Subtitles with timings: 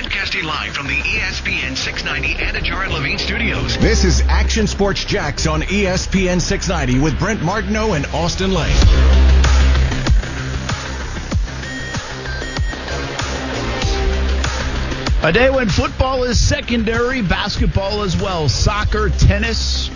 [0.00, 3.76] Broadcasting live from the ESPN 690 Anajar and Levine studios.
[3.78, 8.76] This is Action Sports Jax on ESPN 690 with Brent Martineau and Austen Lane.
[15.24, 19.90] A day when football is secondary, basketball as well, soccer, tennis,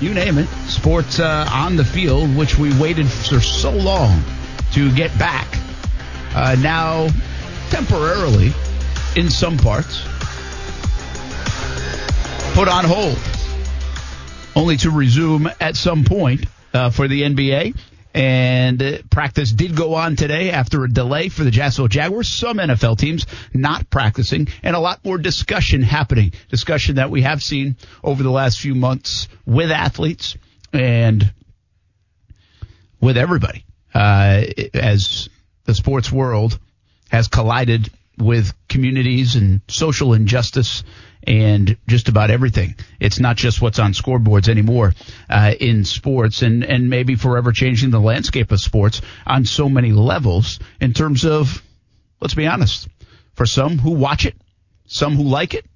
[0.00, 0.46] you name it.
[0.68, 4.22] Sports uh, on the field, which we waited for so long
[4.74, 5.48] to get back.
[6.36, 7.08] Uh, now,
[7.70, 8.52] temporarily,
[9.16, 10.02] in some parts,
[12.54, 13.18] put on hold,
[14.54, 17.76] only to resume at some point uh, for the NBA.
[18.12, 22.28] And uh, practice did go on today after a delay for the Jacksonville Jaguars.
[22.28, 26.32] Some NFL teams not practicing, and a lot more discussion happening.
[26.48, 30.36] Discussion that we have seen over the last few months with athletes
[30.72, 31.32] and
[33.00, 34.42] with everybody uh,
[34.74, 35.28] as
[35.64, 36.58] the sports world
[37.10, 40.84] has collided with communities and social injustice
[41.22, 42.74] and just about everything.
[42.98, 44.94] It's not just what's on scoreboards anymore
[45.28, 49.92] uh, in sports, and and maybe forever changing the landscape of sports on so many
[49.92, 50.58] levels.
[50.80, 51.62] In terms of,
[52.20, 52.88] let's be honest,
[53.34, 54.36] for some who watch it,
[54.86, 55.66] some who like it,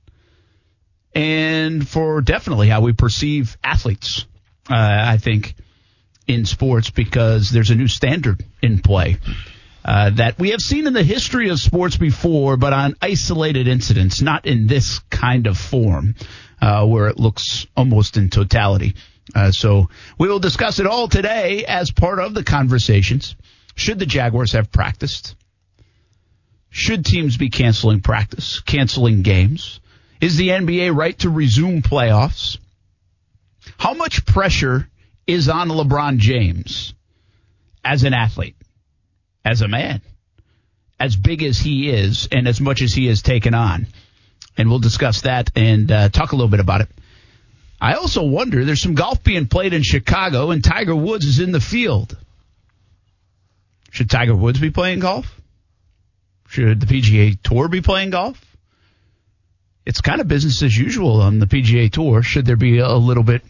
[1.14, 4.26] and for definitely how we perceive athletes.
[4.70, 5.54] Uh, I think
[6.26, 9.18] in sports because there's a new standard in play
[9.84, 14.22] uh, that we have seen in the history of sports before, but on isolated incidents,
[14.22, 16.14] not in this kind of form,
[16.62, 18.94] uh, where it looks almost in totality.
[19.34, 23.36] Uh, so we will discuss it all today as part of the conversations.
[23.74, 25.34] Should the Jaguars have practiced?
[26.70, 29.80] Should teams be canceling practice, canceling games?
[30.20, 32.58] Is the NBA right to resume playoffs?
[33.78, 34.88] How much pressure
[35.26, 36.94] is on LeBron James
[37.84, 38.56] as an athlete?
[39.44, 40.00] As a man,
[40.98, 43.86] as big as he is, and as much as he has taken on.
[44.56, 46.88] And we'll discuss that and uh, talk a little bit about it.
[47.80, 51.52] I also wonder there's some golf being played in Chicago, and Tiger Woods is in
[51.52, 52.16] the field.
[53.90, 55.40] Should Tiger Woods be playing golf?
[56.48, 58.40] Should the PGA Tour be playing golf?
[59.84, 62.22] It's kind of business as usual on the PGA Tour.
[62.22, 63.42] Should there be a little bit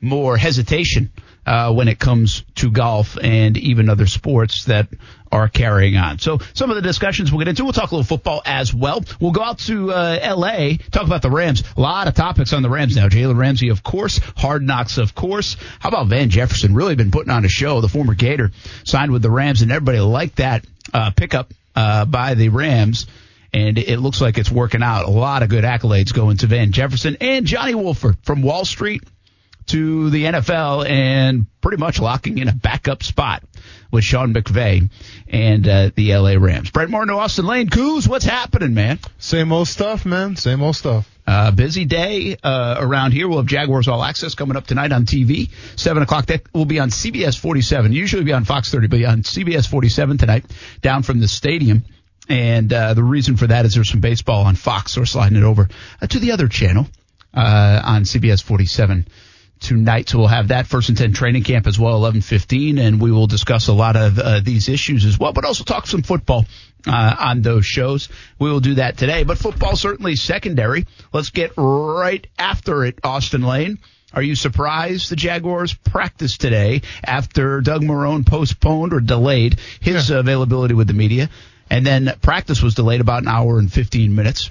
[0.00, 1.10] more hesitation
[1.46, 4.88] uh, when it comes to golf and even other sports that
[5.30, 6.18] are carrying on.
[6.18, 7.64] So some of the discussions we'll get into.
[7.64, 9.02] We'll talk a little football as well.
[9.18, 10.76] We'll go out to uh, L.A.
[10.90, 11.64] talk about the Rams.
[11.76, 13.08] A lot of topics on the Rams now.
[13.08, 14.18] Jalen Ramsey, of course.
[14.36, 15.56] Hard Knocks, of course.
[15.80, 16.74] How about Van Jefferson?
[16.74, 17.80] Really been putting on a show.
[17.80, 18.50] The former Gator
[18.84, 23.06] signed with the Rams, and everybody liked that uh, pickup uh, by the Rams
[23.54, 25.04] and it looks like it's working out.
[25.04, 29.02] A lot of good accolades going to Van Jefferson and Johnny Wolford from Wall Street
[29.72, 33.42] to the NFL and pretty much locking in a backup spot
[33.90, 34.90] with Sean McVay
[35.28, 36.70] and uh, the LA Rams.
[36.70, 38.98] Brent Martin, Austen Lane, Coos, what's happening, man?
[39.18, 40.36] Same old stuff, man.
[40.36, 41.08] Same old stuff.
[41.26, 43.26] Uh, busy day uh, around here.
[43.26, 45.48] We'll have Jaguars All Access coming up tonight on TV.
[45.76, 46.26] 7 o'clock.
[46.26, 47.92] That will be on CBS 47.
[47.92, 50.44] Usually be on Fox 30, but on CBS 47 tonight,
[50.82, 51.84] down from the stadium.
[52.28, 55.38] And uh, the reason for that is there's some baseball on Fox, so we're sliding
[55.38, 55.68] it over
[56.02, 56.86] uh, to the other channel
[57.32, 59.06] uh, on CBS 47
[59.62, 60.08] tonight.
[60.08, 63.26] So we'll have that first and 10 training camp as well, 11:15, and we will
[63.26, 66.44] discuss a lot of uh, these issues as well, but also talk some football
[66.86, 68.08] uh, on those shows.
[68.38, 70.86] We will do that today, but football certainly secondary.
[71.12, 73.78] Let's get right after it, Austen Lane.
[74.14, 80.18] Are you surprised the Jaguars practiced today after Doug Marrone postponed or delayed his Yeah.
[80.18, 81.30] availability with the media?
[81.70, 84.50] And then practice was delayed about an hour and 15 minutes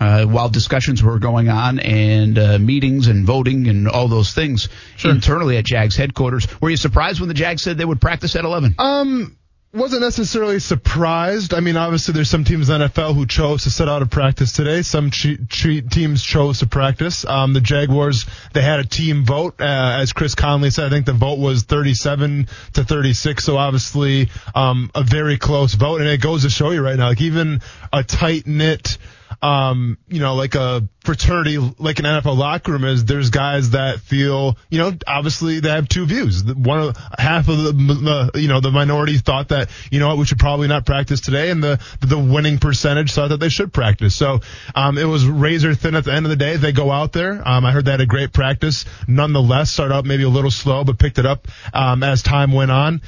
[0.00, 4.68] uh, while discussions were going on and uh, meetings and voting and all those things
[5.04, 6.46] internally at Jags headquarters.
[6.60, 8.74] Were you surprised when the Jags said they would practice at 11?
[8.78, 9.36] Um,
[9.72, 11.52] wasn't necessarily surprised.
[11.52, 14.08] I mean, obviously, there's some teams in the NFL who chose to set out of
[14.10, 14.80] practice today.
[14.80, 17.26] Some che- che- teams chose to practice.
[17.26, 20.86] Um, the Jaguars, they had a team vote, uh, as Chris Conley said.
[20.86, 23.44] I think the vote was 37 to 36.
[23.44, 27.08] So obviously, um, a very close vote, and it goes to show you right now,
[27.08, 27.60] like even
[27.92, 28.96] a tight knit.
[29.40, 34.00] Um, you know, like a fraternity, like an NFL locker room is, there's guys that
[34.00, 36.42] feel, you know, obviously they have two views.
[36.44, 40.24] One of, half of the, you know, the minority thought that, you know what, we
[40.24, 44.14] should probably not practice today, and the, the winning percentage thought that they should practice.
[44.14, 44.40] So,
[44.74, 46.56] um, it was razor thin at the end of the day.
[46.56, 47.40] They go out there.
[47.46, 48.84] Um, I heard they had a great practice.
[49.06, 52.70] Nonetheless, started out maybe a little slow, but picked it up, um, as time went
[52.70, 53.02] on.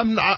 [0.00, 0.36] I'm I,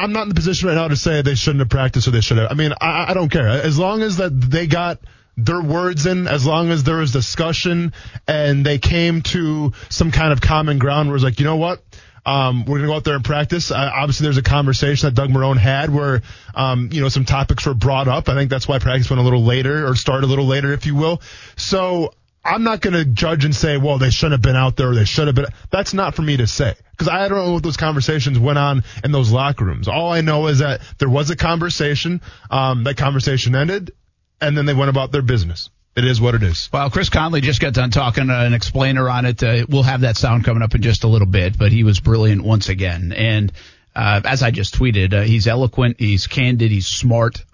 [0.00, 2.20] I'm not in the position right now to say they shouldn't have practiced or they
[2.20, 2.50] should have.
[2.50, 3.48] I mean, I, I don't care.
[3.48, 4.98] As long as that they got
[5.36, 7.92] their words in, as long as there was discussion
[8.26, 11.82] and they came to some kind of common ground where it's like, you know what?
[12.26, 13.70] Um, we're gonna go out there and practice.
[13.70, 16.22] Uh, obviously, there's a conversation that Doug Marrone had where,
[16.54, 18.28] um, you know, some topics were brought up.
[18.28, 20.84] I think that's why practice went a little later or started a little later, if
[20.84, 21.22] you will.
[21.56, 22.12] So
[22.44, 25.04] I'm not going to judge and say, well, they shouldn't have been out there they
[25.04, 25.46] should have been.
[25.70, 28.84] That's not for me to say because I don't know what those conversations went on
[29.04, 29.88] in those locker rooms.
[29.88, 32.20] All I know is that there was a conversation.
[32.50, 33.92] Um, that conversation ended
[34.40, 35.70] and then they went about their business.
[35.96, 36.68] It is what it is.
[36.72, 39.42] Well, Chris Conley just got done talking uh, an explainer on it.
[39.42, 41.98] Uh, we'll have that sound coming up in just a little bit, but he was
[41.98, 43.12] brilliant once again.
[43.12, 43.52] And
[43.96, 47.44] uh, as I just tweeted, uh, he's eloquent, he's candid, he's smart.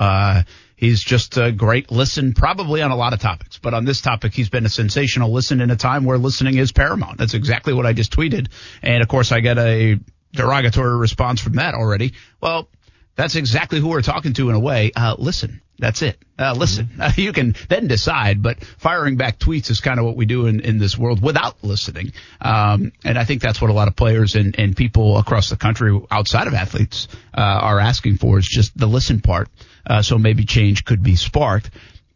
[0.77, 4.35] He's just a great listen, probably on a lot of topics, but on this topic,
[4.35, 7.19] he's been a sensational listen in a time where listening is paramount.
[7.19, 8.49] That's exactly what I just tweeted.
[8.83, 9.99] And of course, I get a
[10.33, 12.15] derogatory response from that already.
[12.41, 12.69] Well,
[13.17, 14.91] that's exactly who we're talking to in a way.
[14.95, 15.61] Uh, listen.
[15.79, 16.19] That's it.
[16.39, 20.17] Uh, listen, uh, you can then decide, but firing back tweets is kind of what
[20.17, 22.13] we do in, in this world without listening.
[22.41, 25.57] Um, and I think that's what a lot of players and, and people across the
[25.57, 29.49] country outside of athletes uh, are asking for is just the listen part.
[29.87, 31.71] Uh, so maybe change could be sparked.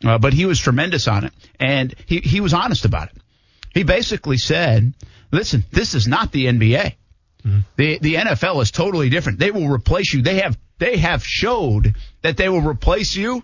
[0.05, 3.17] Uh, but he was tremendous on it, and he, he was honest about it.
[3.75, 4.95] He basically said,
[5.33, 6.95] "Listen, this is not the NBA.
[7.45, 7.59] Mm-hmm.
[7.77, 9.41] The the NFL is totally different.
[9.41, 10.23] They will replace you.
[10.23, 13.43] They have they have showed that they will replace you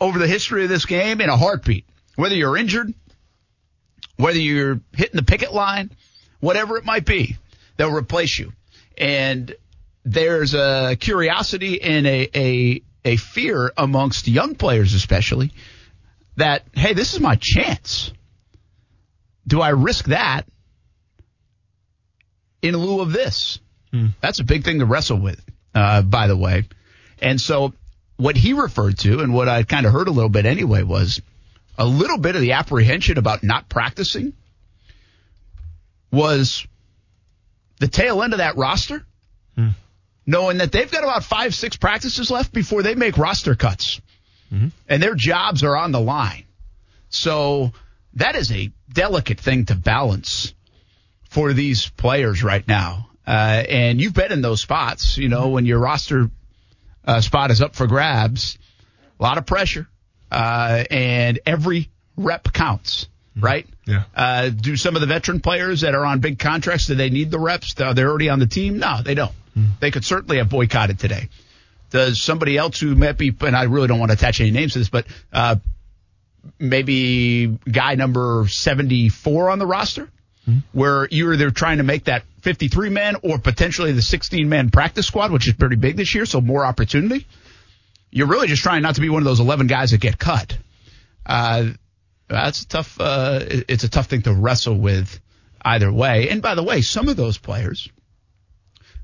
[0.00, 1.86] over the history of this game in a heartbeat.
[2.16, 2.92] Whether you're injured,
[4.16, 5.90] whether you're hitting the picket line,
[6.40, 7.36] whatever it might be,
[7.76, 8.52] they'll replace you.
[8.98, 9.54] And
[10.04, 15.52] there's a curiosity and a, a, a fear amongst young players, especially,
[16.36, 18.12] that, hey, this is my chance.
[19.46, 20.42] Do I risk that
[22.62, 23.58] in lieu of this?
[23.90, 24.08] Hmm.
[24.20, 25.42] That's a big thing to wrestle with
[25.74, 26.64] uh, by the way.
[27.20, 27.74] And so
[28.16, 31.20] what he referred to and what I kind of heard a little bit anyway was
[31.78, 34.34] a little bit of the apprehension about not practicing
[36.12, 36.66] was
[37.78, 39.04] the tail end of that roster,
[39.54, 39.68] hmm.
[40.30, 44.00] Knowing that they've got about five, six practices left before they make roster cuts.
[44.52, 44.68] Mm-hmm.
[44.88, 46.44] And their jobs are on the line.
[47.08, 47.72] So
[48.14, 50.54] that is a delicate thing to balance
[51.28, 53.10] for these players right now.
[53.26, 56.30] Uh, and you've been in those spots, you know, when your roster
[57.04, 58.56] uh, spot is up for grabs,
[59.18, 59.88] a lot of pressure,
[60.30, 63.44] uh, and every rep counts, mm-hmm.
[63.44, 63.66] right?
[63.86, 64.04] Yeah.
[64.14, 67.32] Uh, do some of the veteran players that are on big contracts, do they need
[67.32, 67.74] the reps?
[67.74, 68.78] They're already on the team?
[68.78, 69.32] No, they don't.
[69.80, 71.28] They could certainly have boycotted today.
[71.90, 74.74] Does somebody else who might be, and I really don't want to attach any names
[74.74, 75.56] to this, but uh,
[76.58, 80.08] maybe guy number 74 on the roster?
[80.48, 80.58] Mm-hmm.
[80.72, 85.06] Where you're either trying to make that 53 man or potentially the 16 man practice
[85.06, 87.26] squad, which is pretty big this year, so more opportunity.
[88.10, 90.56] You're really just trying not to be one of those 11 guys that get cut.
[91.26, 91.70] Uh,
[92.28, 93.00] that's a tough.
[93.00, 95.20] Uh, it's a tough thing to wrestle with
[95.62, 96.28] either way.
[96.30, 97.88] And by the way, some of those players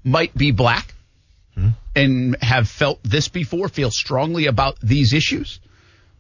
[0.07, 0.95] might be black
[1.57, 1.71] mm-hmm.
[1.95, 5.61] and have felt this before, feel strongly about these issues.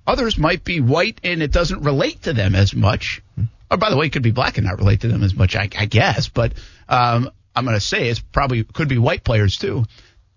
[0.06, 3.23] Others might be white and it doesn't relate to them as much.
[3.33, 3.44] Mm-hmm.
[3.71, 5.56] Or by the way, it could be black and not relate to them as much,
[5.56, 6.29] I, I guess.
[6.29, 6.53] But
[6.88, 9.85] um, I'm going to say it's probably could be white players too.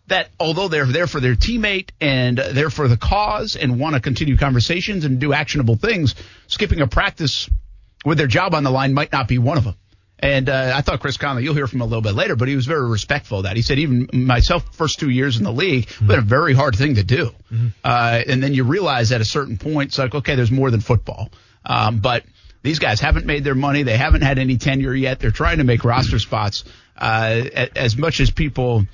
[0.08, 4.02] That although they're there for their teammate and there for the cause and want to
[4.02, 6.16] continue conversations and do actionable things,
[6.48, 7.48] skipping a practice
[8.04, 9.76] with their job on the line might not be one of them.
[10.22, 12.50] And uh, I thought Chris Conley, you'll hear from him a little bit later, but
[12.50, 13.56] he was very respectful of that.
[13.56, 16.08] He said even myself, first two years in the league, mm-hmm.
[16.08, 17.32] been a very hard thing to do.
[17.52, 17.68] Mm-hmm.
[17.84, 20.82] Uh, and then you realize at a certain point, it's like, okay, there's more than
[20.82, 21.30] football.
[21.66, 22.24] Um, but
[22.64, 23.84] these guys haven't made their money.
[23.84, 25.20] They haven't had any tenure yet.
[25.20, 26.66] They're trying to make roster spots.
[26.98, 28.86] Uh, as much as people,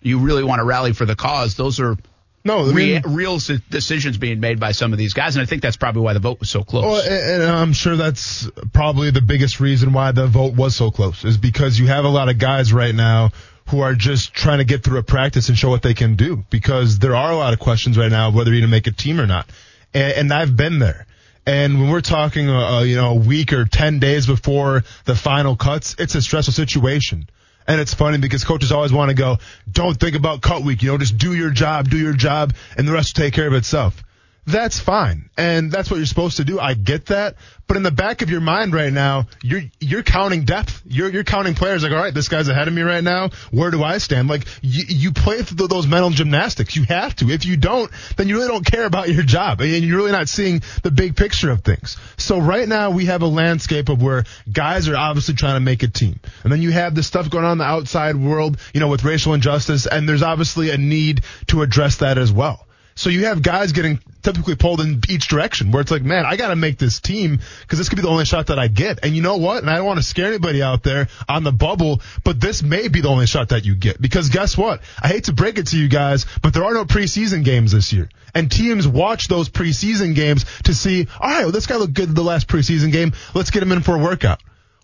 [0.00, 1.96] you really want to rally for the cause, those are
[2.44, 3.38] no, I mean, real
[3.70, 6.20] decisions being made by some of these guys, and I think that's probably why the
[6.20, 6.84] vote was so close.
[6.84, 11.24] Well, and I'm sure that's probably the biggest reason why the vote was so close
[11.24, 13.30] is because you have a lot of guys right now
[13.68, 16.44] who are just trying to get through a practice and show what they can do
[16.50, 18.92] because there are a lot of questions right now whether you're going to make a
[18.92, 19.48] team or not,
[19.94, 21.06] and, and I've been there.
[21.46, 25.14] And when we're talking, uh, uh, you know, a week or 10 days before the
[25.14, 27.28] final cuts, it's a stressful situation.
[27.66, 29.38] And it's funny because coaches always want to go,
[29.70, 32.86] don't think about cut week, you know, just do your job, do your job, and
[32.86, 34.02] the rest will take care of itself
[34.44, 35.30] that's fine.
[35.36, 36.58] And that's what you're supposed to do.
[36.58, 37.36] I get that.
[37.68, 40.82] But in the back of your mind right now, you're, you're counting depth.
[40.84, 43.30] You're, you're counting players like, all right, this guy's ahead of me right now.
[43.52, 44.28] Where do I stand?
[44.28, 46.74] Like, you, you play through those mental gymnastics.
[46.74, 47.30] You have to.
[47.30, 49.60] If you don't, then you really don't care about your job.
[49.60, 51.96] And you're really not seeing the big picture of things.
[52.18, 55.84] So right now we have a landscape of where guys are obviously trying to make
[55.84, 56.18] a team.
[56.42, 59.04] And then you have the stuff going on in the outside world, you know, with
[59.04, 59.86] racial injustice.
[59.86, 62.66] And there's obviously a need to address that as well.
[62.94, 66.36] So you have guys getting typically pulled in each direction where it's like, man, I
[66.36, 69.00] got to make this team because this could be the only shot that I get.
[69.02, 69.62] And you know what?
[69.62, 72.88] And I don't want to scare anybody out there on the bubble, but this may
[72.88, 74.80] be the only shot that you get because guess what?
[75.02, 77.92] I hate to break it to you guys, but there are no preseason games this
[77.92, 78.08] year.
[78.34, 82.14] And teams watch those preseason games to see, all right, well, this guy looked good
[82.14, 83.12] the last preseason game.
[83.34, 84.40] Let's get him in for a workout.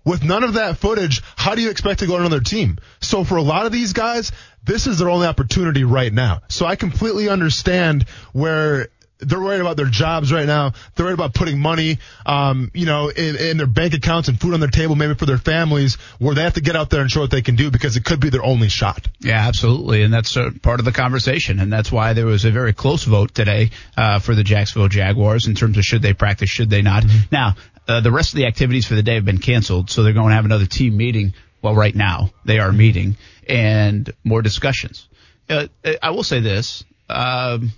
[0.09, 2.79] With none of that footage, how do you expect to go on another team?
[2.99, 4.33] So for a lot of these guys,
[4.65, 6.41] this is their only opportunity right now.
[6.49, 8.89] So I completely understand where
[9.21, 10.73] they're worried about their jobs right now.
[10.95, 14.55] They're worried about putting money, um, you know, in, in their bank accounts and food
[14.55, 17.11] on their table, maybe for their families, where they have to get out there and
[17.11, 19.09] show what they can do because it could be their only shot.
[19.21, 22.51] Yeah, absolutely, and that's uh, part of the conversation, and that's why there was a
[22.51, 26.49] very close vote today uh, for the Jacksonville Jaguars in terms of should they practice,
[26.49, 27.03] should they not.
[27.03, 27.19] Mm-hmm.
[27.33, 27.55] Now,
[27.89, 30.29] uh, the rest of the activities for the day have been canceled, so they're going
[30.29, 31.35] to have another team meeting.
[31.61, 33.17] Well, right now they are meeting
[33.49, 35.09] and more discussions.
[35.51, 35.67] Uh,
[36.01, 36.85] I will say this.
[37.09, 37.73] Um,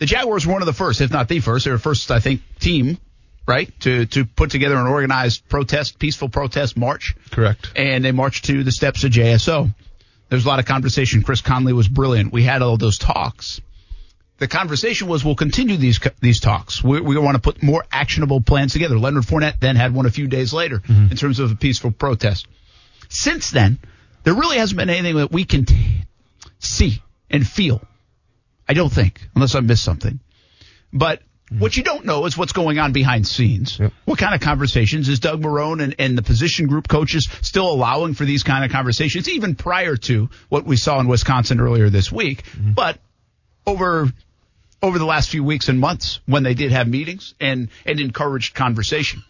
[0.00, 2.20] the Jaguars were one of the first, if not the first, they were first, I
[2.20, 2.98] think, team,
[3.46, 7.14] right, to, to put together an organized protest, peaceful protest march.
[7.30, 7.70] Correct.
[7.76, 9.72] And they marched to the steps of JSO.
[10.30, 11.22] There's a lot of conversation.
[11.22, 12.32] Chris Conley was brilliant.
[12.32, 13.60] We had all those talks.
[14.38, 16.82] The conversation was we'll continue these these talks.
[16.82, 18.98] We, we want to put more actionable plans together.
[18.98, 21.10] Leonard Fournette then had one a few days later mm-hmm.
[21.10, 22.46] in terms of a peaceful protest.
[23.10, 23.78] Since then,
[24.22, 26.04] there really hasn't been anything that we can t-
[26.58, 27.82] see and feel
[28.70, 30.20] I don't think, unless I missed something.
[30.92, 31.22] But
[31.58, 33.80] what you don't know is what's going on behind scenes.
[33.80, 33.92] Yep.
[34.04, 38.14] What kind of conversations is Doug Marrone and, and, the position group coaches still allowing
[38.14, 42.12] for these kind of conversations, even prior to what we saw in Wisconsin earlier this
[42.12, 42.44] week?
[42.44, 42.74] Mm-hmm.
[42.74, 42.98] But
[43.66, 44.06] over
[44.80, 48.54] over the last few weeks and months, when they did have meetings and and encouraged
[48.54, 49.24] conversation,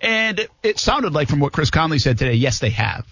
[0.00, 3.06] and it, it sounded like from what Chris Conley said today, yes, they have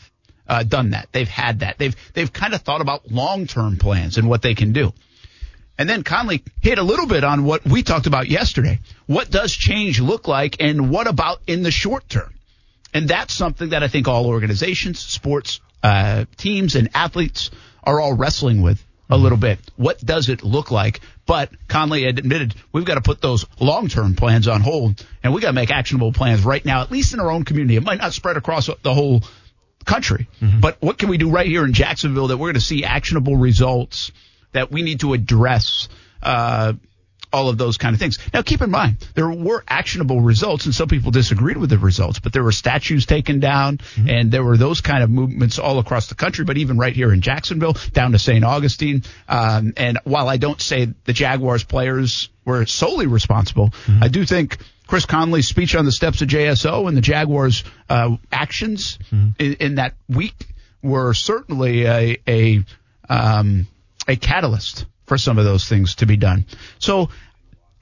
[0.48, 1.08] uh, done that.
[1.12, 1.78] They've had that.
[1.78, 4.92] They've they've kind of thought about long term plans and what they can do.
[5.80, 8.80] And then Conley hit a little bit on what we talked about yesterday.
[9.06, 12.34] What does change look like and what about in the short term?
[12.92, 17.50] And that's something that I think all organizations, sports, uh, teams and athletes
[17.82, 19.58] are all wrestling with a little bit.
[19.76, 21.00] What does it look like?
[21.24, 25.40] But Conley had admitted we've got to put those long-term plans on hold and we
[25.40, 27.76] got to make actionable plans right now, at least in our own community.
[27.76, 29.22] It might not spread across the whole
[29.86, 30.60] country, mm-hmm.
[30.60, 33.38] but what can we do right here in Jacksonville that we're going to see actionable
[33.38, 34.12] results
[34.52, 35.88] that we need to address
[36.22, 36.74] uh,
[37.32, 38.18] all of those kind of things.
[38.32, 42.18] Now, keep in mind, there were actionable results, and some people disagreed with the results,
[42.18, 44.08] but there were statues taken down, mm-hmm.
[44.08, 47.12] and there were those kind of movements all across the country, but even right here
[47.12, 48.44] in Jacksonville, down to St.
[48.44, 49.04] Augustine.
[49.28, 54.02] Um, and while I don't say the Jaguars players were solely responsible, mm-hmm.
[54.02, 58.16] I do think Chris Conley's speech on the steps of JSO and the Jaguars' uh,
[58.32, 59.28] actions mm-hmm.
[59.38, 60.48] in, in, that week
[60.82, 62.64] were certainly a, a
[63.08, 63.68] um,
[64.08, 66.46] a catalyst for some of those things to be done.
[66.78, 67.10] So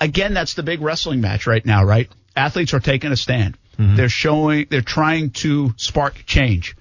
[0.00, 2.08] again, that's the big wrestling match right now, right?
[2.37, 3.58] Athletes are taking a stand.
[3.78, 3.96] Mm-hmm.
[3.96, 6.76] They're showing, they're trying to spark change.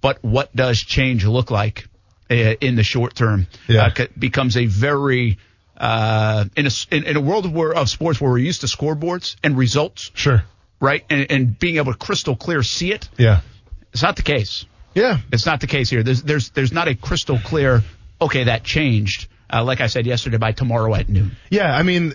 [0.00, 1.86] But what does change look like
[2.30, 3.46] uh, in the short term?
[3.68, 3.92] Yeah.
[3.96, 5.38] Uh, becomes a very,
[5.76, 8.66] uh, in a, in, in, a world of, where, of sports where we're used to
[8.66, 10.10] scoreboards and results.
[10.14, 10.42] Sure.
[10.80, 11.04] Right.
[11.08, 13.08] And, and being able to crystal clear see it.
[13.16, 13.40] Yeah.
[13.92, 14.66] It's not the case.
[14.94, 15.18] Yeah.
[15.32, 16.02] It's not the case here.
[16.02, 17.82] There's, there's, there's not a crystal clear
[18.22, 19.28] okay, that changed.
[19.52, 21.32] Uh, like I said yesterday, by tomorrow at noon.
[21.50, 22.14] Yeah, I mean,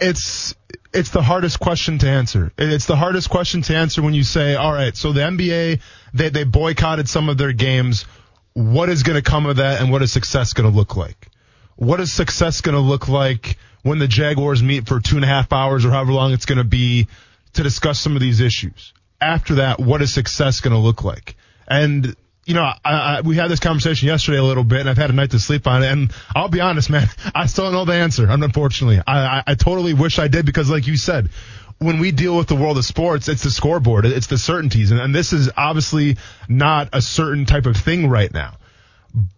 [0.00, 0.54] it's
[0.92, 2.52] it's the hardest question to answer.
[2.56, 5.80] It's the hardest question to answer when you say, all right, so the NBA
[6.14, 8.06] they they boycotted some of their games.
[8.54, 11.28] What is going to come of that, and what is success going to look like?
[11.76, 15.28] What is success going to look like when the Jaguars meet for two and a
[15.28, 17.08] half hours or however long it's going to be
[17.54, 18.92] to discuss some of these issues?
[19.20, 21.36] After that, what is success going to look like?
[21.68, 22.16] And
[22.46, 25.10] you know, I, I, we had this conversation yesterday a little bit, and I've had
[25.10, 25.90] a night to sleep on it.
[25.92, 28.26] And I'll be honest, man, I still don't know the answer.
[28.28, 31.30] Unfortunately, I, I, I totally wish I did because, like you said,
[31.78, 35.00] when we deal with the world of sports, it's the scoreboard, it's the certainties, and,
[35.00, 36.18] and this is obviously
[36.48, 38.56] not a certain type of thing right now.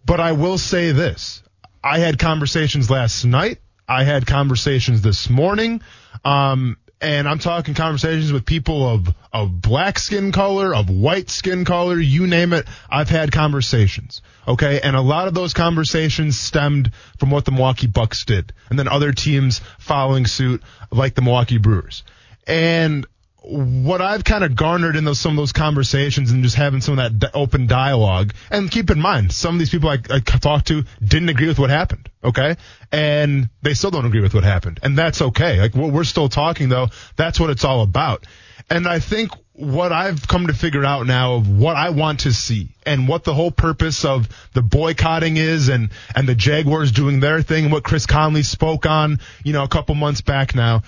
[0.04, 1.42] But I will say this:
[1.82, 3.58] I had conversations last night.
[3.88, 5.82] I had conversations this morning.
[6.24, 11.64] Um, and I'm talking conversations with people of of black skin color, of white skin
[11.64, 12.66] color, you name it.
[12.88, 14.22] I've had conversations.
[14.46, 18.78] Okay, and a lot of those conversations stemmed from what the Milwaukee Bucks did, and
[18.78, 22.04] then other teams following suit, like the Milwaukee Brewers.
[22.46, 23.06] And
[23.42, 26.98] what I've kind of garnered in those, some of those conversations and just having some
[26.98, 28.32] of that open dialogue.
[28.50, 31.58] And keep in mind, some of these people I, I talked to didn't agree with
[31.58, 32.08] what happened.
[32.24, 32.56] Okay.
[32.90, 34.80] And they still don't agree with what happened.
[34.82, 35.60] And that's okay.
[35.60, 36.88] Like we're still talking though.
[37.16, 38.26] That's what it's all about.
[38.70, 42.32] And I think what I've come to figure out now of what I want to
[42.32, 47.20] see and what the whole purpose of the boycotting is and, and the Jaguars doing
[47.20, 50.82] their thing, and what Chris Conley spoke on, you know, a couple months back now.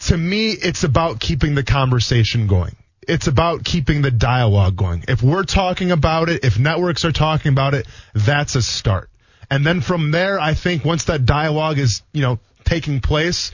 [0.00, 2.74] To me, it's about keeping the conversation going.
[3.06, 5.04] It's about keeping the dialogue going.
[5.06, 9.08] If we're talking about it, if networks are talking about it, that's a start.
[9.50, 13.52] And then from there, I think once that dialogue is, you know, taking place,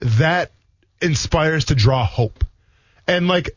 [0.00, 0.50] that
[1.00, 2.44] inspires to draw hope.
[3.06, 3.50] And like,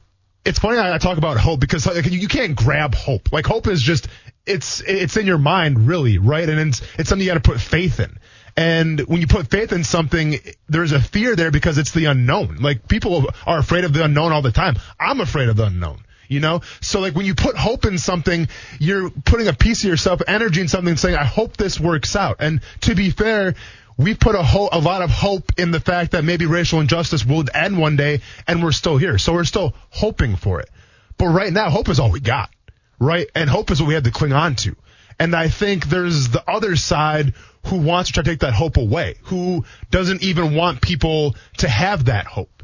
[0.45, 3.31] it's funny I talk about hope because like, you can't grab hope.
[3.31, 4.07] Like hope is just
[4.45, 6.47] it's it's in your mind really, right?
[6.47, 8.17] And it's it's something you got to put faith in.
[8.57, 10.39] And when you put faith in something,
[10.69, 12.57] there's a fear there because it's the unknown.
[12.57, 14.75] Like people are afraid of the unknown all the time.
[14.99, 15.99] I'm afraid of the unknown.
[16.27, 18.47] You know, so like when you put hope in something,
[18.79, 22.37] you're putting a piece of yourself, energy in something, saying, "I hope this works out."
[22.39, 23.55] And to be fair,
[23.97, 27.25] we put a, ho- a lot of hope in the fact that maybe racial injustice
[27.25, 29.17] will end one day and we're still here.
[29.17, 30.69] So we're still hoping for it.
[31.17, 32.49] But right now, hope is all we got,
[32.99, 33.27] right?
[33.35, 34.75] And hope is what we have to cling on to.
[35.17, 37.33] And I think there's the other side
[37.67, 41.69] who wants to try to take that hope away, who doesn't even want people to
[41.69, 42.54] have that hope.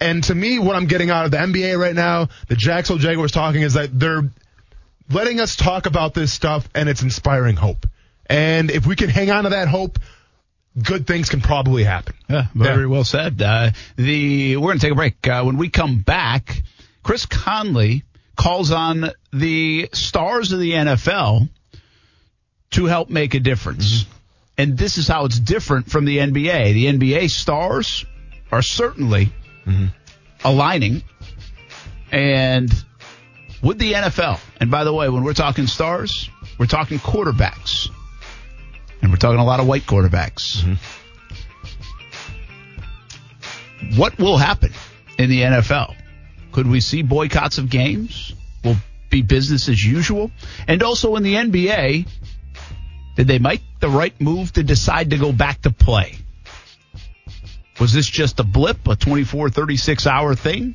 [0.00, 3.32] And to me, what I'm getting out of the NBA right now, the Jacksonville Jaguars
[3.32, 4.22] talking is that they're
[5.10, 7.86] letting us talk about this stuff and it's inspiring hope.
[8.26, 9.98] And if we can hang on to that hope,
[10.80, 12.14] good things can probably happen.
[12.28, 12.86] Yeah, very yeah.
[12.86, 13.42] well said.
[13.42, 15.26] Uh, the we're going to take a break.
[15.26, 16.62] Uh, when we come back,
[17.02, 18.04] Chris Conley
[18.36, 21.48] calls on the stars of the NFL
[22.70, 24.04] to help make a difference.
[24.04, 24.12] Mm-hmm.
[24.58, 26.72] And this is how it's different from the NBA.
[26.72, 28.04] The NBA stars
[28.52, 29.32] are certainly
[29.70, 29.86] mm-hmm.
[30.44, 31.02] aligning.
[32.12, 32.72] And
[33.62, 37.88] with the NFL, and by the way, when we're talking stars, we're talking quarterbacks.
[39.02, 40.62] And we're talking a lot of white quarterbacks.
[40.62, 40.74] Mm-hmm.
[43.96, 44.72] What will happen
[45.18, 45.94] in the NFL?
[46.52, 48.34] Could we see boycotts of games?
[48.64, 48.76] Will
[49.08, 50.30] be business as usual?
[50.68, 52.06] And also in the NBA,
[53.16, 56.16] did they make the right move to decide to go back to play?
[57.80, 60.74] Was this just a blip, a 24, 36 hour thing?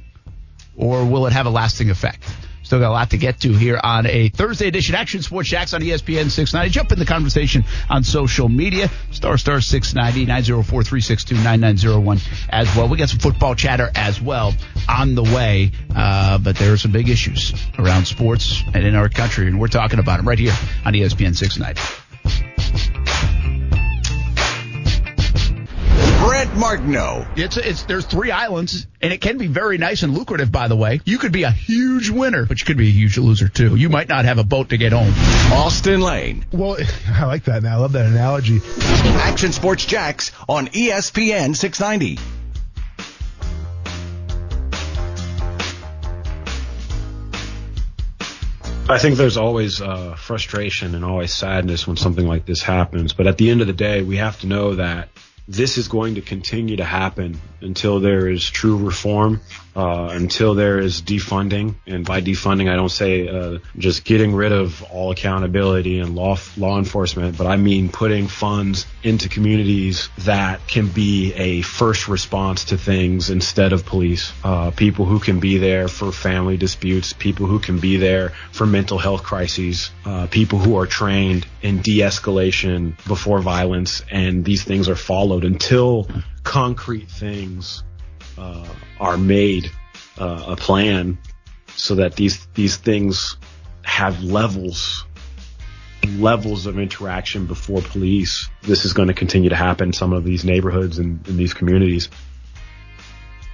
[0.76, 2.24] Or will it have a lasting effect?
[2.64, 5.76] Still got a lot to get to here on a Thursday edition Action Sports Jax
[5.76, 6.72] on ESPN 690.
[6.72, 8.90] Jump in the conversation on social media.
[9.12, 12.20] Star Star 690 904 362 9901
[12.50, 12.88] as well.
[12.88, 14.56] We got some football chatter as well
[14.90, 15.74] on the way.
[15.96, 19.68] Uh, but there are some big issues around sports and in our country, and we're
[19.68, 22.05] talking about them right here on ESPN 690.
[26.56, 27.26] Martineau.
[27.36, 30.52] It's it's there's three islands, and it can be very nice and lucrative.
[30.52, 33.18] By the way, you could be a huge winner, but you could be a huge
[33.18, 33.76] loser too.
[33.76, 35.14] You might not have a boat to get home.
[35.54, 36.46] Austen Lane.
[36.52, 36.78] Well,
[37.10, 37.64] I like that.
[37.64, 38.62] Now I love that analogy.
[38.80, 42.20] Action Sports Jax on ESPN 690.
[48.88, 53.14] I think there's always uh, frustration and always sadness when something like this happens.
[53.14, 55.10] But at the end of the day, we have to know that
[55.48, 59.42] this is going to continue to happen until there is true reform,
[59.76, 61.76] uh, until there is defunding.
[61.86, 66.38] And by defunding, I don't say uh, just getting rid of all accountability and law
[66.58, 72.66] law enforcement, but I mean putting funds into communities that can be a first response
[72.66, 74.32] to things instead of police.
[74.44, 78.66] Uh, people who can be there for family disputes, people who can be there for
[78.66, 84.88] mental health crises, uh, people who are trained in de-escalation before violence, and these things
[84.88, 86.08] are followed until
[86.44, 87.84] concrete things
[88.38, 88.68] uh,
[89.00, 89.72] are made
[90.18, 91.18] uh, a plan
[91.76, 93.38] so that these these things
[93.84, 95.06] have levels
[96.18, 98.50] levels of interaction before police.
[98.62, 101.54] This is going to continue to happen in some of these neighborhoods and in these
[101.54, 102.10] communities.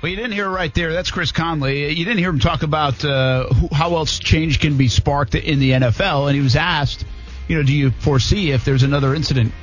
[0.01, 0.93] Well, you didn't hear right there.
[0.93, 1.89] That's Chris Conley.
[1.93, 5.59] You didn't hear him talk about uh, who, how else change can be sparked in
[5.59, 7.05] the NFL, and he was asked,
[7.47, 9.53] you know, do you foresee if there's another incident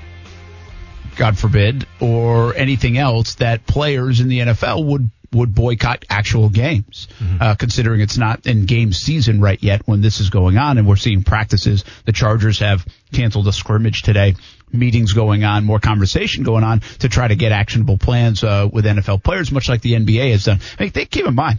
[1.18, 7.06] God forbid, or anything else that players in the NFL would would boycott actual games,
[7.18, 7.42] mm-hmm.
[7.42, 10.86] uh, considering it's not in game season right yet when this is going on, and
[10.86, 11.84] we're seeing practices.
[12.06, 14.36] The Chargers have canceled a scrimmage today.
[14.72, 18.86] Meetings going on, more conversation going on to try to get actionable plans uh, with
[18.86, 20.60] NFL players, much like the NBA has done.
[20.78, 21.58] I mean, they keep in mind,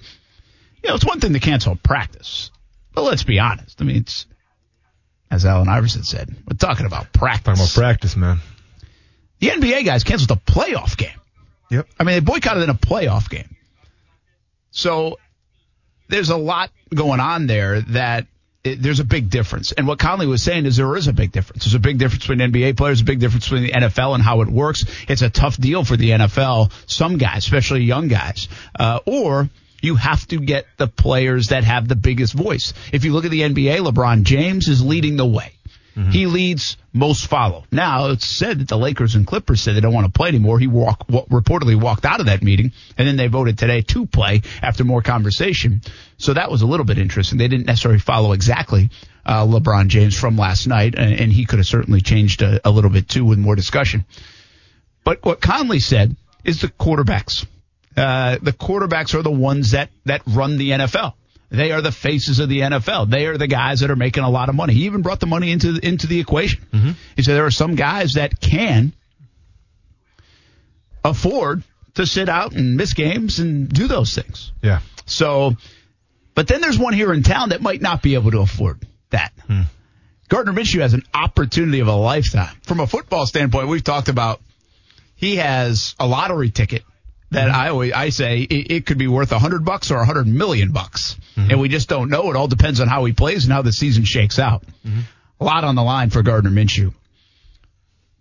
[0.84, 2.52] you know, it's one thing to cancel practice,
[2.94, 3.82] but let's be honest.
[3.82, 4.26] I mean, it's
[5.32, 7.44] as Allen Iverson said, we're talking about practice.
[7.46, 8.40] Talking about practice, man.
[9.40, 11.10] The NBA guys canceled a playoff game.
[11.72, 11.88] Yep.
[12.00, 13.56] I mean, they boycotted in a playoff game.
[14.72, 15.20] So
[16.08, 18.28] there's a lot going on there that
[18.64, 19.72] it, there's a big difference.
[19.72, 21.64] And what Conley was saying is there is a big difference.
[21.64, 24.42] There's a big difference between NBA players, a big difference between the NFL and how
[24.42, 24.86] it works.
[25.08, 28.50] It's a tough deal for the NFL, some guys, especially young guys.
[28.78, 29.50] Uh, or
[29.82, 32.74] You have to get the players that have the biggest voice.
[32.92, 35.54] If you look at the NBA, LeBron James is leading the way.
[35.96, 36.12] Mm-hmm.
[36.12, 37.66] He leads, most follow.
[37.72, 40.60] Now it's said that the Lakers and Clippers said they don't want to play anymore.
[40.60, 44.42] He walk, reportedly walked out of that meeting, and then they voted today to play
[44.62, 45.82] after more conversation.
[46.18, 47.38] So that was a little bit interesting.
[47.38, 48.90] They didn't necessarily follow exactly
[49.26, 52.72] uh, LeBron James from last night, and, and he could have certainly changed a, a
[52.72, 54.06] little bit too with more discussion.
[55.04, 57.46] But what Conley said is the quarterbacks.
[57.98, 61.14] Uh, the quarterbacks are the ones that that run the NFL.
[61.50, 63.10] They are the faces of the NFL.
[63.10, 64.74] They are the guys that are making a lot of money.
[64.74, 66.64] He even brought the money into into the equation.
[66.72, 66.92] Mm-hmm.
[67.16, 68.94] He said there are some guys that can
[71.04, 71.64] afford
[71.96, 74.52] to sit out and miss games and do those things.
[74.62, 74.82] Yeah.
[75.06, 75.56] So,
[76.36, 79.34] but then there's one here in town that might not be able to afford that.
[79.48, 79.64] Hmm.
[80.28, 82.56] Gardner Minshew has an opportunity of a lifetime.
[82.62, 84.40] From a football standpoint, we've talked about
[85.16, 86.84] he has a lottery ticket
[87.32, 87.60] that mm-hmm.
[87.60, 90.28] I always I say it, it, could be worth a hundred bucks or a hundred
[90.28, 91.52] million bucks, mm-hmm.
[91.52, 92.30] and we just don't know.
[92.30, 94.64] It all depends on how he plays and how the season shakes out.
[94.86, 95.02] Mm-hmm.
[95.42, 96.94] A lot on the line for Gardner Minshew.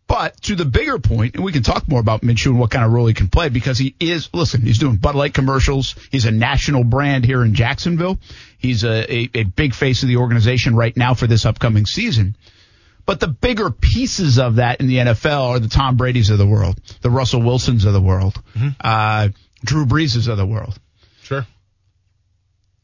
[0.08, 2.82] But to the bigger point, and we can talk more about Minshew and what kind
[2.82, 5.94] of role he can play because he is, listen, he's doing Bud Light commercials.
[6.10, 8.18] He's a national brand here in Jacksonville.
[8.58, 12.36] He's a, a, a big face of the organization right now for this upcoming season.
[13.08, 16.46] But the bigger pieces of that in the NFL are the Tom Brady's of the
[16.46, 18.68] world, the Russell Wilsons of the world, mm-hmm.
[18.78, 19.30] uh,
[19.64, 20.78] Drew Breeses of the world.
[21.22, 21.46] Sure.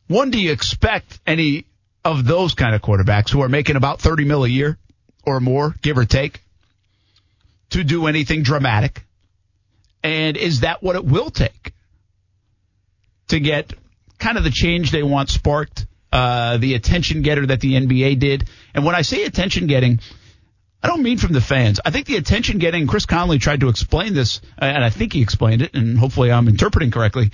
[0.08, 1.66] One, do you expect any
[2.06, 4.78] of those kind of quarterbacks who are making about 30 mil a year
[5.26, 6.40] or more, give or take,
[7.68, 9.04] to do anything dramatic?
[10.02, 11.74] And is that what it will take
[13.28, 13.74] to get
[14.18, 18.48] kind of the change they want sparked uh, the attention getter that the NBA did.
[18.72, 19.98] And when I say attention getting,
[20.80, 21.80] I don't mean from the fans.
[21.84, 25.22] I think the attention getting, Chris Conley tried to explain this, and I think he
[25.22, 27.32] explained it, and hopefully I'm interpreting correctly.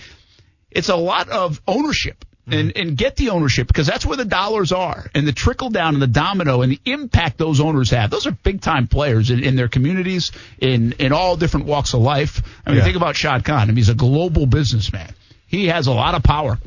[0.71, 2.25] It's a lot of ownership.
[2.49, 2.59] Mm-hmm.
[2.59, 5.93] And, and get the ownership because that's where the dollars are and the trickle down
[5.93, 8.09] and the domino and the impact those owners have.
[8.09, 12.01] Those are big time players in, in their communities, in, in all different walks of
[12.01, 12.43] life.
[12.65, 12.85] I mean, yeah.
[12.85, 13.61] think about Shad Khan.
[13.61, 15.13] I mean, he's a global businessman.
[15.47, 16.59] He has a lot of power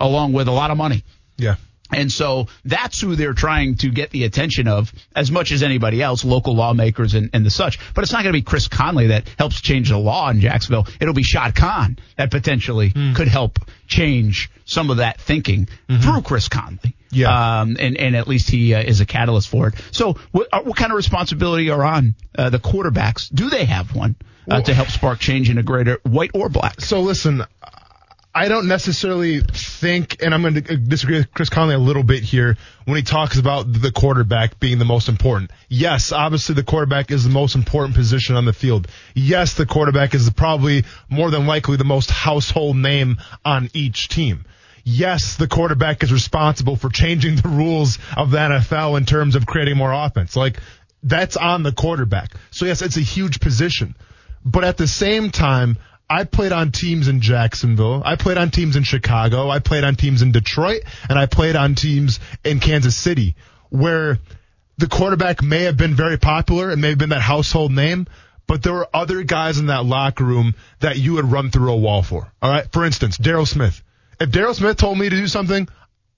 [0.00, 1.02] along with a lot of money.
[1.38, 1.56] Yeah.
[1.90, 6.02] And so that's who they're trying to get the attention of as much as anybody
[6.02, 7.78] else, local lawmakers and, and the such.
[7.94, 10.86] But it's not going to be Chris Conley that helps change the law in Jacksonville.
[11.00, 13.16] It'll be Shad Khan that potentially mm.
[13.16, 16.02] could help change some of that thinking mm-hmm.
[16.02, 16.94] through Chris Conley.
[17.10, 17.60] Yeah.
[17.60, 19.74] Um, and, and at least he uh, is a catalyst for it.
[19.90, 23.34] So what, uh, what kind of responsibility are on uh, the quarterbacks?
[23.34, 24.16] Do they have one?
[24.50, 26.80] Uh, to help spark change in a greater white or black.
[26.80, 27.44] So listen,
[28.38, 32.22] I don't necessarily think, and I'm going to disagree with Chris Conley a little bit
[32.22, 35.50] here when he talks about the quarterback being the most important.
[35.68, 38.86] Yes, obviously the quarterback is the most important position on the field.
[39.12, 44.44] Yes, the quarterback is probably more than likely the most household name on each team.
[44.84, 49.46] Yes, the quarterback is responsible for changing the rules of the NFL in terms of
[49.46, 50.36] creating more offense.
[50.36, 50.60] Like,
[51.02, 52.34] that's on the quarterback.
[52.52, 53.96] So yes, it's a huge position.
[54.44, 55.76] But at the same time,
[56.10, 58.02] I played on teams in Jacksonville.
[58.04, 59.50] I played on teams in Chicago.
[59.50, 63.34] I played on teams in Detroit and I played on teams in Kansas City
[63.68, 64.18] where
[64.78, 68.06] the quarterback may have been very popular and may have been that household name,
[68.46, 71.76] but there were other guys in that locker room that you would run through a
[71.76, 72.32] wall for.
[72.40, 72.70] All right.
[72.72, 73.82] For instance, Daryl Smith.
[74.18, 75.68] If Daryl Smith told me to do something,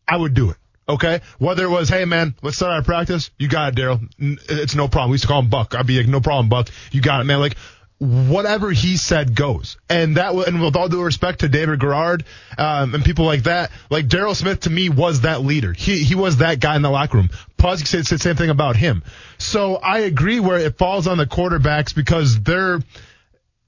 [0.06, 0.56] I would do it.
[0.88, 1.20] Okay.
[1.38, 3.30] Whether it was, hey man, let's start our practice.
[3.38, 4.08] You got it, Daryl.
[4.18, 5.10] It's no problem.
[5.10, 5.74] We used to call him Buck.
[5.74, 6.68] I'd be like, no problem, Buck.
[6.92, 7.40] You got it, man.
[7.40, 7.56] Like,
[8.00, 9.76] whatever he said goes.
[9.90, 12.24] And that, and with all due respect to David Garrard
[12.56, 15.72] um, and people like that, like Daryl Smith to me was that leader.
[15.72, 17.28] He he was that guy in the locker room.
[17.58, 19.02] Puzzik said, said the same thing about him.
[19.36, 22.80] So I agree where it falls on the quarterbacks because they're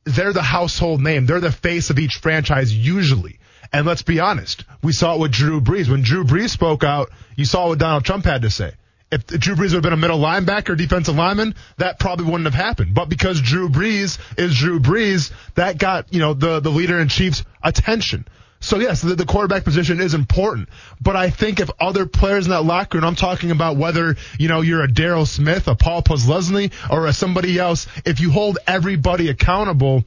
[0.05, 1.27] they're the household name.
[1.27, 3.38] They're the face of each franchise usually.
[3.71, 5.88] And let's be honest, we saw it with Drew Brees.
[5.88, 8.73] When Drew Brees spoke out, you saw what Donald Trump had to say
[9.12, 12.55] if Drew Brees would have been a middle linebacker, defensive lineman, that probably wouldn't have
[12.55, 12.94] happened.
[12.94, 17.09] But because Drew Brees is Drew Brees, that got, you know, the, the leader in
[17.09, 18.27] chief's attention.
[18.61, 20.68] So yes, the, the quarterback position is important,
[21.01, 24.48] but I think if other players in that locker room, I'm talking about whether, you
[24.48, 28.59] know, you're a Daryl Smith, a Paul Posluszny, or a somebody else, if you hold
[28.66, 30.05] everybody accountable,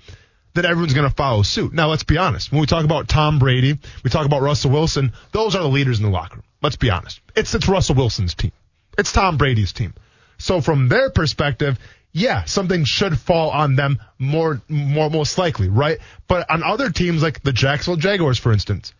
[0.53, 1.73] that everyone's going to follow suit.
[1.73, 2.49] Now, let's be honest.
[2.51, 5.99] When we talk about Tom Brady, we talk about Russell Wilson, those are the leaders
[5.99, 6.43] in the locker room.
[6.61, 7.19] Let's be honest.
[7.35, 8.53] It's, it's Russell Wilson's team.
[8.97, 9.93] It's Tom Brady's team.
[10.37, 11.79] So from their perspective,
[12.11, 15.97] yeah, something should fall on them more, more, most likely, right?
[16.27, 18.93] But on other teams like the Jacksonville Jaguars, for instance,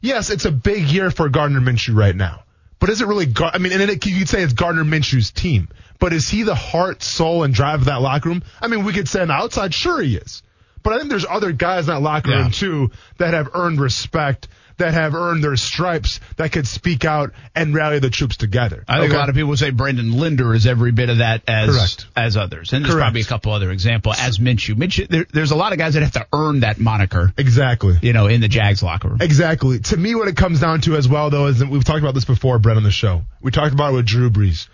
[0.00, 2.44] yes, it's a big year for Gardner Minshew right now.
[2.80, 5.30] But is it really, Gar- I mean, and it, you could say it's Gardner Minshew's
[5.30, 8.42] team, but is he the heart, soul, and drive of that locker room?
[8.62, 10.42] I mean, we could say on the outside, sure he is.
[10.84, 12.42] But I think there's other guys in that locker Yeah.
[12.42, 14.46] room too that have earned respect,
[14.78, 18.84] that have earned their stripes, that could speak out and rally the troops together.
[18.88, 19.16] I think Okay?
[19.16, 22.06] a lot of people say Brandon Linder is every bit of that as Correct.
[22.16, 23.04] as others, and there's Correct.
[23.04, 24.74] probably a couple other examples as Minshew.
[24.76, 27.96] Minshew, there, there's a lot of guys that have to earn that moniker, exactly.
[28.02, 29.18] you know, in the Jags locker room.
[29.20, 29.78] Exactly.
[29.80, 32.14] To me, what it comes down to as well, though, is that we've talked about
[32.14, 33.22] this before, Brett, on the show.
[33.42, 34.68] We talked about it with Drew Brees.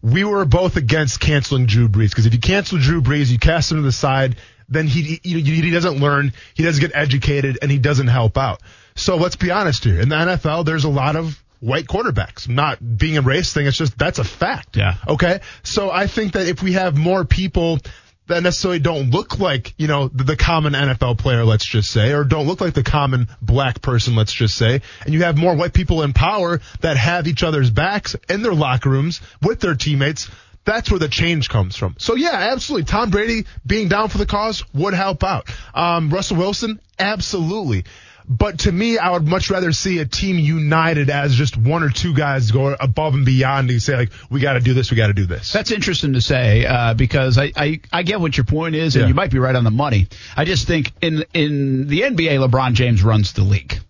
[0.00, 3.72] We were both against canceling Drew Brees because if you cancel Drew Brees, you cast
[3.72, 4.36] him to the side,
[4.68, 8.60] then he, he he doesn't learn, he doesn't get educated, and he doesn't help out.
[8.98, 10.00] So let's be honest here.
[10.00, 12.48] In the NFL, there's a lot of white quarterbacks.
[12.48, 14.76] Not being a race thing, it's just that's a fact.
[14.76, 14.94] Yeah.
[15.06, 15.40] Okay.
[15.62, 17.78] So I think that if we have more people
[18.26, 22.12] that necessarily don't look like, you know, the, the common NFL player, let's just say,
[22.12, 25.56] or don't look like the common black person, let's just say, and you have more
[25.56, 29.74] white people in power that have each other's backs in their locker rooms with their
[29.74, 30.30] teammates,
[30.64, 31.94] that's where the change comes from.
[31.98, 32.84] So yeah, absolutely.
[32.84, 35.48] Tom Brady being down for the cause would help out.
[35.74, 37.84] Um, Russell Wilson, absolutely.
[38.28, 41.88] But to me, I would much rather see a team united as just one or
[41.88, 44.96] two guys go above and beyond and say like, we got to do this, we
[44.98, 45.52] got to do this.
[45.52, 49.02] That's interesting to say uh, because I, I I get what your point is, and
[49.02, 49.08] Yeah.
[49.08, 50.08] you might be right on the money.
[50.36, 53.80] I just think in in the NBA, LeBron James runs the league.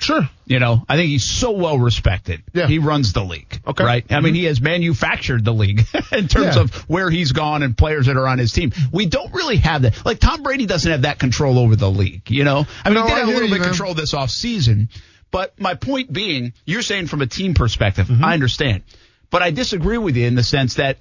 [0.00, 0.28] Sure.
[0.46, 2.42] You know, I think he's so well respected.
[2.54, 2.66] Yeah.
[2.66, 3.60] He runs the league.
[3.66, 3.84] Okay.
[3.84, 4.04] Right?
[4.10, 6.62] I mean, he has manufactured the league in terms Yeah.
[6.62, 8.72] of where he's gone and players that are on his team.
[8.92, 10.04] We don't really have that.
[10.04, 12.66] Like, Tom Brady doesn't have that control over the league, you know?
[12.84, 13.68] I mean, No, he did have a little you, bit man.
[13.68, 14.88] control this offseason.
[15.30, 18.24] But my point being, you're saying from a team perspective, Mm-hmm.
[18.24, 18.82] I understand.
[19.30, 20.96] But I disagree with you in the sense that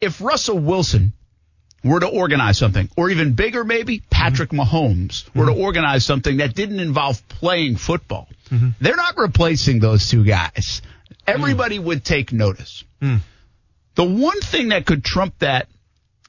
[0.00, 1.12] if Russell Wilson
[1.84, 4.60] were to organize something, or even bigger, maybe Patrick mm-hmm.
[4.60, 5.60] Mahomes were to mm-hmm.
[5.60, 8.70] organize something that didn't involve playing football, mm-hmm.
[8.80, 10.82] they're not replacing those two guys.
[11.10, 11.16] Mm.
[11.26, 12.84] Everybody would take notice.
[13.00, 13.20] Mm.
[13.94, 15.68] The one thing that could trump that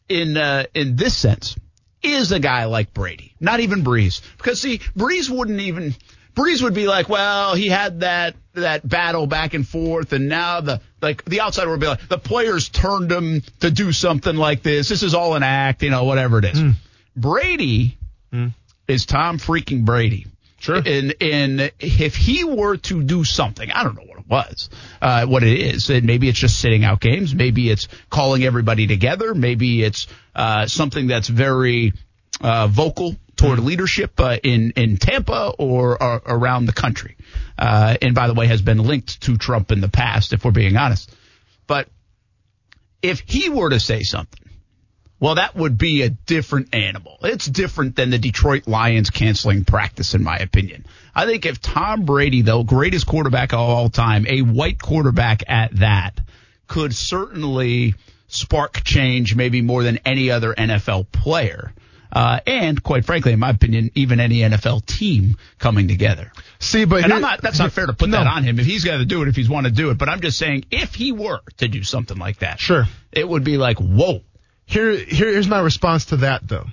[0.08, 1.56] in uh, in this sense
[2.04, 5.96] is a guy like Brady, not even Brees, because see, Brees wouldn't even.
[6.36, 10.62] Brees would be like, well, he had that that battle back and forth, and now
[10.62, 14.62] the like the outsider would be like, the players turned him to do something like
[14.62, 14.90] this.
[14.90, 16.60] This is all an act, you know, whatever it is.
[17.16, 17.98] Brady
[18.88, 20.28] is Tom freaking Brady.
[20.60, 20.82] Sure.
[20.84, 24.70] And and if he were to do something, I don't know what it was,
[25.02, 25.90] uh, what it is.
[25.90, 27.36] And maybe it's just sitting out games.
[27.36, 29.36] Maybe it's calling everybody together.
[29.36, 31.94] Maybe it's uh, something that's very
[32.42, 37.18] uh, vocal toward leadership uh, in in Tampa or, or around the country.
[37.58, 40.52] Uh, and by the way, has been linked to Trump in the past, if we're
[40.52, 41.12] being honest.
[41.68, 41.88] But
[43.02, 44.50] if he were to say something,
[45.20, 47.18] well, that would be a different animal.
[47.22, 50.86] It's different than the Detroit Lions canceling practice, in my opinion.
[51.14, 55.78] I think if Tom Brady, the greatest quarterback of all time, a white quarterback at
[55.78, 56.20] that,
[56.68, 57.96] could certainly
[58.28, 61.74] spark change maybe more than any other NFL player.
[62.16, 66.32] Uh, and quite frankly, in my opinion, even any NFL team coming together.
[66.60, 68.20] See, but here- not, that's not fair to put No.
[68.20, 68.58] that on him.
[68.58, 69.98] If he's got to do it, if he's want to do it.
[69.98, 72.88] But I'm just saying, if he were to do something like that, Sure.
[73.12, 74.22] it would be like, whoa.
[74.66, 76.66] Here, here, here's my response to that though.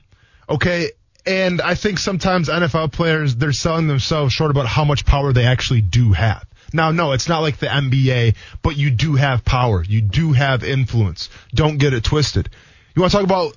[0.48, 0.92] Okay.
[1.26, 5.44] And I think sometimes NFL players, they're selling themselves short about how much power they
[5.44, 6.44] actually do have.
[6.72, 9.83] Now, no, it's not like the NBA, but you do have power.
[9.83, 11.28] You do have influence.
[11.55, 12.48] Don't get it twisted.
[12.94, 13.57] You want to talk about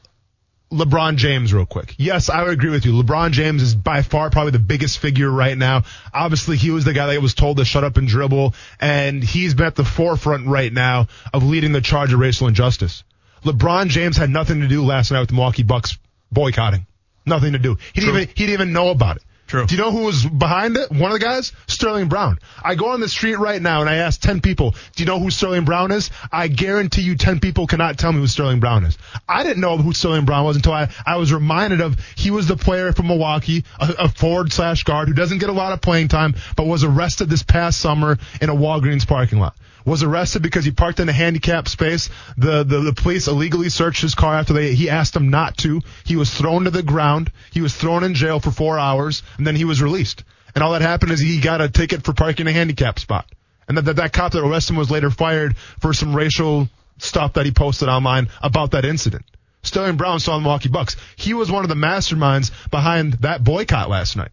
[0.71, 1.93] LeBron James real quick.
[1.97, 2.93] Yes, I would agree with you.
[2.93, 5.84] LeBron James is by far probably the biggest figure right now.
[6.13, 9.54] Obviously, he was the guy that was told to shut up and dribble, and he's
[9.54, 13.04] been at the forefront right now of leading the charge of racial injustice.
[13.43, 15.97] LeBron James had nothing to do last night with the Milwaukee Bucks
[16.32, 16.88] boycotting.
[17.25, 17.78] Nothing to do.
[17.93, 19.23] He didn't even he didn't even know about it.
[19.47, 19.67] True.
[19.67, 20.89] Do you know who was behind it?
[20.89, 21.51] One of the guys?
[21.67, 22.39] Sterling Brown.
[22.63, 25.19] I go on the street right now and I ask 10 people, do you know
[25.19, 26.10] who Sterling Brown is?
[26.31, 28.97] I guarantee you 10 people cannot tell me who Sterling Brown is.
[29.29, 32.47] I didn't know who Sterling Brown was until I, I was reminded of he was
[32.47, 35.81] the player from Milwaukee, a, a forward slash guard who doesn't get a lot of
[35.81, 39.55] playing time, but was arrested this past summer in a Walgreens parking lot
[39.86, 42.10] was arrested because he parked in a handicapped space.
[42.38, 45.82] The, the, the police illegally searched his car after they, he asked them not to.
[46.04, 47.32] He was thrown to the ground.
[47.52, 50.24] He was thrown in jail for four hours and then he was released.
[50.56, 53.28] And all that happened is he got a ticket for parking in a handicapped spot.
[53.67, 56.67] And that, that, that cop that arrested him was later fired for some racial
[56.98, 59.26] stuff that he posted online about that incident.
[59.63, 60.95] Sterling Brown saw the Milwaukee Bucks.
[61.15, 64.32] He was one of the masterminds behind that boycott last night.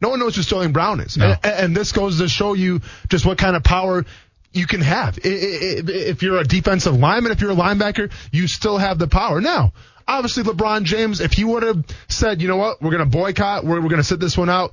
[0.00, 1.18] No one knows who Sterling Brown is.
[1.18, 1.34] No.
[1.42, 4.06] And, and this goes to show you just what kind of power
[4.52, 5.18] you can have.
[5.22, 9.40] If you're a defensive lineman, if you're a linebacker, you still have the power.
[9.40, 9.72] Now,
[10.08, 13.64] obviously LeBron James, if he would have said, you know what, we're going to boycott,
[13.64, 14.72] we're, we're going to sit this one out,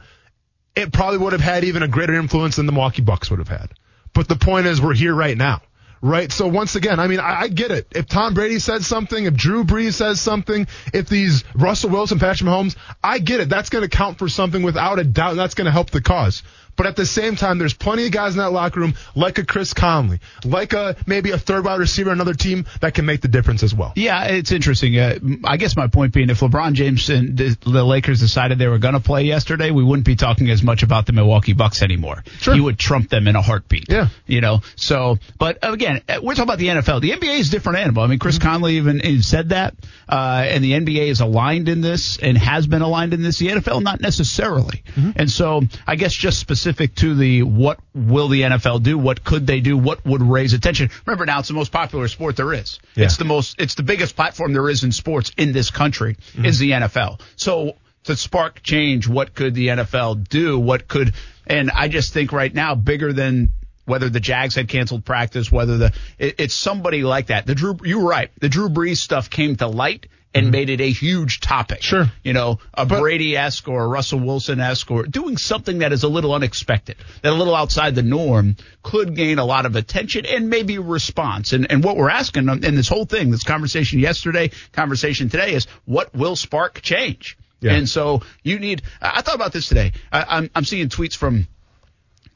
[0.76, 3.48] it probably would have had even a greater influence than the Milwaukee Bucks would have
[3.48, 3.72] had.
[4.14, 5.62] But the point is we're here right now.
[6.02, 6.32] right?
[6.32, 7.88] So once again, I mean, I, I get it.
[7.92, 12.50] If Tom Brady says something, if Drew Brees says something, if these Russell Wilson, Patrick
[12.50, 13.50] Mahomes, I get it.
[13.50, 15.36] That's going to count for something without a doubt.
[15.36, 16.44] That's going to help the cause.
[16.78, 19.46] But at the same time, there's plenty of guys in that locker room, like a
[19.46, 23.28] Chris Conley, like a maybe a third wide receiver, another team that can make the
[23.28, 23.92] difference as well.
[23.96, 24.98] Yeah, it's interesting.
[24.98, 28.80] Uh, I guess my point being, if LeBron James and the, Lakers decided they were
[28.80, 32.24] going to play yesterday, we wouldn't be talking as much about the Milwaukee Bucks anymore.
[32.40, 32.54] Sure.
[32.54, 33.90] He would trump them in a heartbeat.
[33.90, 34.08] Yeah.
[34.26, 37.02] You know, so, but again, uh, we're talking about the NFL.
[37.02, 38.04] The NBA is a different animal.
[38.04, 38.48] I mean, Chris Mm-hmm.
[38.48, 39.74] Conley even, even said that,
[40.08, 43.40] uh, and the NBA is aligned in this and has been aligned in this.
[43.40, 44.84] The NFL, not necessarily.
[44.96, 45.12] Mm-hmm.
[45.16, 48.98] And so I guess just specific to the what will the NFL do?
[48.98, 49.78] What could they do?
[49.78, 50.90] What would raise attention?
[51.06, 52.80] Remember now, it's the most popular sport there is.
[52.94, 53.06] Yeah.
[53.06, 56.44] It's the most, it's the biggest platform there is in sports in this country mm-hmm.
[56.44, 57.22] is the NFL.
[57.38, 60.60] So to spark change, what could the NFL do?
[60.60, 61.14] What could,
[61.46, 63.50] and I just think right now, bigger than
[63.88, 67.48] whether the Jags had canceled practice, whether the, it, it's somebody like that.
[67.48, 68.30] The Drew, you were right.
[68.40, 70.52] The Drew Brees stuff came to light and mm-hmm.
[70.52, 71.82] made it a huge topic.
[71.82, 72.12] Sure.
[72.22, 76.34] You know, a Brady-esque or a Russell Wilson-esque or doing something that is a little
[76.34, 80.76] unexpected, that a little outside the norm could gain a lot of attention and maybe
[80.76, 81.54] a response.
[81.54, 85.66] And, and what we're asking in this whole thing, this conversation yesterday, conversation today is
[85.86, 87.38] what will spark change?
[87.62, 87.72] Yeah.
[87.72, 89.94] And so you need, I I thought about this today.
[90.12, 91.48] I, I'm, I'm seeing tweets from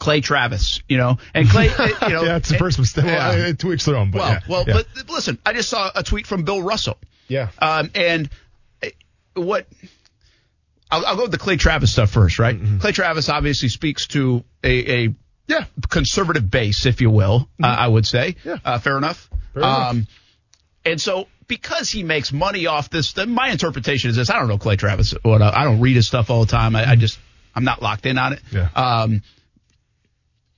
[0.01, 1.65] Clay Travis, you know, and Clay,
[2.01, 3.05] you know, yeah, it's the first mistake.
[3.05, 3.29] Yeah.
[3.29, 4.09] Well, uh, to each their own.
[4.09, 4.73] But well, yeah, well, yeah.
[4.73, 6.97] but listen, I just saw a tweet from Bill Russell.
[7.27, 7.49] Yeah.
[7.59, 8.27] Um, and
[8.83, 8.87] uh,
[9.35, 9.67] what
[10.89, 12.59] I'll, I'll go with the Clay Travis stuff first, right?
[12.79, 17.87] Clay Travis obviously speaks to a, a yeah, conservative base, if you will, uh, I
[17.87, 18.37] would say.
[18.43, 18.57] Yeah.
[18.65, 19.29] Uh, fair enough.
[19.53, 19.89] Fair enough.
[19.91, 20.07] um,
[20.83, 24.31] and so because he makes money off this, then my interpretation is this.
[24.31, 25.13] I don't know Clay Travis.
[25.21, 26.75] What I don't read his stuff all the time.
[26.75, 27.19] I, I just
[27.53, 28.41] I'm not locked in on it.
[28.51, 28.67] Yeah.
[28.75, 29.21] Um,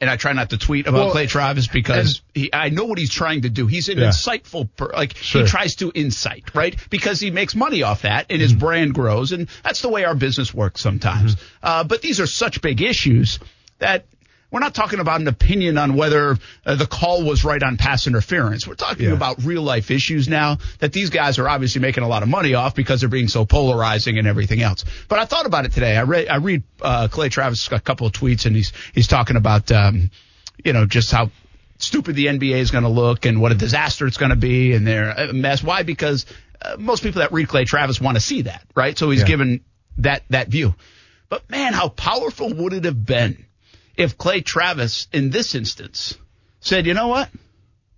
[0.03, 2.97] and I try not to tweet about Well, Clay Travis because he, I know what
[2.97, 3.67] he's trying to do.
[3.67, 4.09] He's an Yeah.
[4.09, 5.43] insightful, per, like Sure.
[5.43, 6.75] he tries to incite, right?
[6.89, 8.59] Because he makes money off that, and his Mm-hmm.
[8.59, 11.37] brand grows, and that's the way our business works sometimes.
[11.63, 13.39] Uh, but these are such big issues
[13.79, 14.05] that
[14.53, 18.05] we're not talking about an opinion on whether uh, the call was right on pass
[18.07, 18.67] interference.
[18.67, 19.13] We're talking Yeah.
[19.13, 22.53] about real life issues now that these guys are obviously making a lot of money
[22.53, 24.85] off because they're being so polarizing and everything else.
[25.09, 25.97] But I thought about it today.
[25.97, 29.35] I read I read uh, Clay Travis a couple of tweets and he's he's talking
[29.37, 30.11] about um,
[30.63, 31.31] you know just how
[31.79, 34.73] stupid the NBA is going to look and what a disaster it's going to be
[34.73, 35.63] and they're a mess.
[35.63, 35.81] Why?
[35.81, 36.27] Because
[36.61, 38.95] uh, most people that read Clay Travis want to see that, right?
[38.97, 39.27] So he's Yeah.
[39.27, 39.61] given
[39.97, 40.75] that that view.
[41.27, 43.47] But man, how powerful would it have been
[43.97, 46.17] if Clay Travis, in this instance,
[46.59, 47.29] said, "You know what?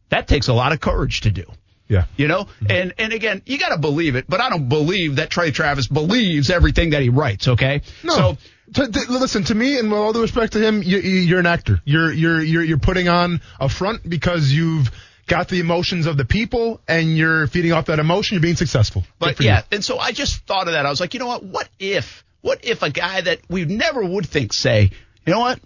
[0.10, 1.46] That takes a lot of courage to do."
[1.88, 2.06] yeah.
[2.18, 2.66] You know, mm-hmm.
[2.72, 5.88] and and again, you got to believe it, but I don't believe that Trey Travis
[5.88, 7.48] believes everything that he writes.
[7.48, 8.14] Okay, No.
[8.14, 8.38] so
[8.74, 11.46] To, to- listen to me, and with all due respect to him, you, you're an
[11.46, 11.80] actor.
[11.86, 14.90] You're you're you're you're putting on a front because you've
[15.28, 18.36] got the emotions of the people, and you're feeding off that emotion.
[18.36, 19.04] You're being successful.
[19.20, 19.64] But yeah, you.
[19.78, 20.86] and so I just thought of that.
[20.86, 21.44] I was like, you know what?
[21.44, 22.24] What if?
[22.42, 24.92] What if a guy that we never would think say,
[25.26, 25.60] you know what?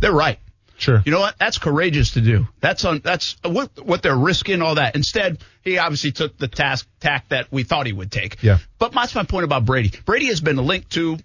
[0.00, 0.38] They're right.
[0.76, 1.02] sure.
[1.04, 1.36] You know what?
[1.38, 2.46] That's courageous to do.
[2.60, 3.00] That's on.
[3.00, 4.62] That's uh, what what they're risking.
[4.62, 4.94] All that.
[4.96, 8.42] Instead, he obviously took the task tack that we thought he would take.
[8.42, 8.58] Yeah.
[8.78, 9.92] But that's my point about Brady.
[10.04, 11.18] Brady has been linked to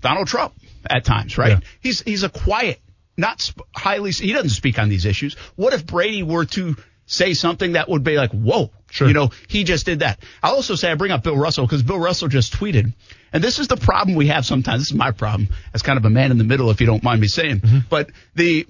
[0.00, 0.54] Donald Trump
[0.88, 1.52] at times, right?
[1.52, 1.60] Yeah.
[1.80, 2.80] He's he's a quiet,
[3.16, 4.10] not sp- highly.
[4.12, 5.34] He doesn't speak on these issues.
[5.56, 9.08] What if Brady were to say something that would be like, whoa, Sure.
[9.08, 10.20] you know, he just did that.
[10.42, 12.94] I'll also say I bring up Bill Russell because Bill Russell just tweeted,
[13.32, 14.82] and this is the problem we have sometimes.
[14.82, 17.02] This is my problem as kind of a man in the middle, if you don't
[17.02, 17.60] mind me saying.
[17.90, 18.66] But the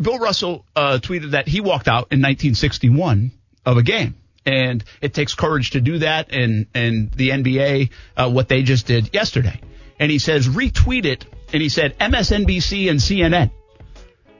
[0.00, 3.32] Bill Russell uh, tweeted that he walked out in 1961
[3.66, 4.14] of a game.
[4.46, 6.32] And it takes courage to do that.
[6.32, 9.60] And, and the NBA, uh, what they just did yesterday.
[9.98, 11.26] And he says, retweet it.
[11.52, 13.50] And he said, MSNBC and CNN.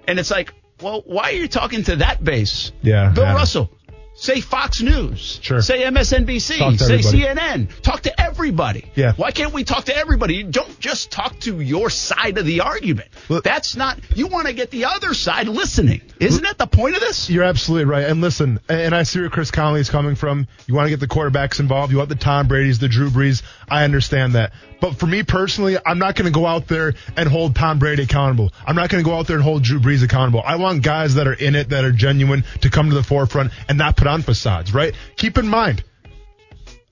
[0.07, 2.73] And it's like, well, why are you talking to that base?
[2.83, 3.35] Yeah, Bill yeah.
[3.35, 3.71] Russell.
[4.14, 5.38] Say Fox News.
[5.43, 5.62] Sure.
[5.62, 6.41] Say MSNBC.
[6.41, 6.99] Say everybody.
[6.99, 7.81] CNN.
[7.83, 8.91] Talk to everybody.
[8.97, 9.12] Yeah.
[9.12, 10.35] Why can't we talk to everybody?
[10.35, 13.11] You don't just talk to your side of the argument.
[13.29, 16.03] Well- That's not, you want to get the other side listening.
[16.19, 17.31] Isn't that the point of this?
[17.31, 18.07] You're absolutely right.
[18.07, 20.49] And listen, and I see where Chris Conley is coming from.
[20.67, 21.93] You want to get the quarterbacks involved.
[21.93, 23.45] You want the Tom Brady's, the Drew Brees.
[23.69, 24.53] I understand that.
[24.81, 28.05] But for me personally, I'm not going to go out there and hold Tom Brady
[28.05, 28.53] accountable.
[28.67, 30.43] I'm not going to go out there and hold Drew Brees accountable.
[30.45, 33.53] I want guys that are in it, that are genuine, to come to the forefront
[33.69, 34.95] and not put on facades, right?
[35.17, 35.83] Keep in mind,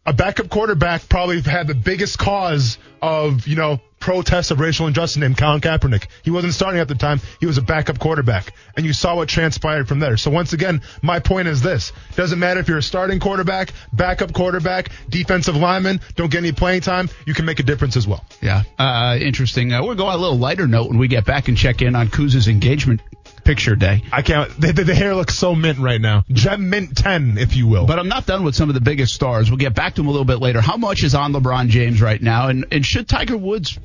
[0.04, 5.16] a backup quarterback probably had the biggest cause of, you know, protest of racial injustice
[5.16, 6.06] named Colin Kaepernick.
[6.22, 7.20] He wasn't starting at the time.
[7.40, 8.54] He was a backup quarterback.
[8.76, 10.16] And you saw what transpired from there.
[10.16, 11.92] So once again, my point is this.
[12.14, 16.82] Doesn't matter if you're a starting quarterback, backup quarterback, defensive lineman, don't get any playing
[16.82, 18.24] time, you can make a difference as well.
[18.40, 19.72] Yeah, uh, interesting.
[19.72, 21.96] Uh, we'll go on a little lighter note when we get back and check in
[21.96, 23.00] on Kuz's engagement
[23.46, 24.02] picture day.
[24.12, 26.24] I can't, the, the, the hair looks so mint right now.
[26.30, 27.86] Gem mint 10, if you will.
[27.86, 29.50] But I'm not done with some of the biggest stars.
[29.50, 30.60] We'll get back to him a little bit later.
[30.60, 32.48] How much is on LeBron James right now?
[32.48, 33.78] And, and should Tiger Woods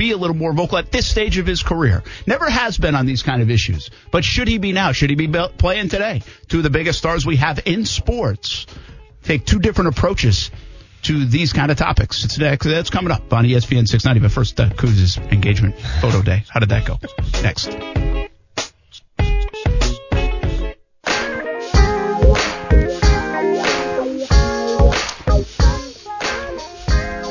[0.00, 2.02] be a little more vocal at this stage of his career?
[2.26, 3.90] Never has been on these kind of issues.
[4.10, 4.92] But should he be now?
[4.92, 6.22] Should he be playing today?
[6.48, 8.66] Two of the biggest stars we have in sports
[9.22, 10.50] take two different approaches
[11.02, 12.24] to these kind of topics.
[12.24, 12.66] It's next.
[12.66, 14.20] That's coming up on ESPN 690.
[14.20, 16.44] But first, uh, Kuz's engagement photo day.
[16.48, 16.98] How did that go?
[17.42, 18.19] Next.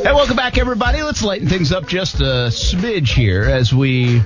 [0.01, 1.03] Hey, welcome back, everybody.
[1.03, 4.21] Let's lighten things up just a smidge here as we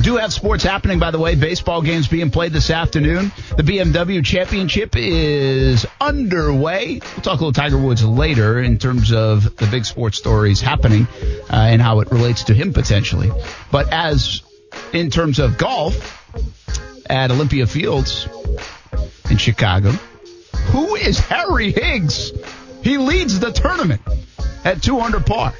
[0.00, 1.34] do have sports happening, by the way.
[1.34, 3.32] Baseball games being played this afternoon.
[3.56, 7.00] The BMW Championship is underway.
[7.02, 11.08] We'll talk a little Tiger Woods later in terms of the big sports stories happening
[11.50, 13.32] uh, and how it relates to him potentially.
[13.72, 14.42] But as
[14.92, 16.22] in terms of golf
[17.10, 18.28] at Olympia Fields
[19.28, 19.90] in Chicago,
[20.70, 22.30] who is Harry Higgs?
[22.84, 24.02] He leads the tournament
[24.66, 25.54] at 200 par.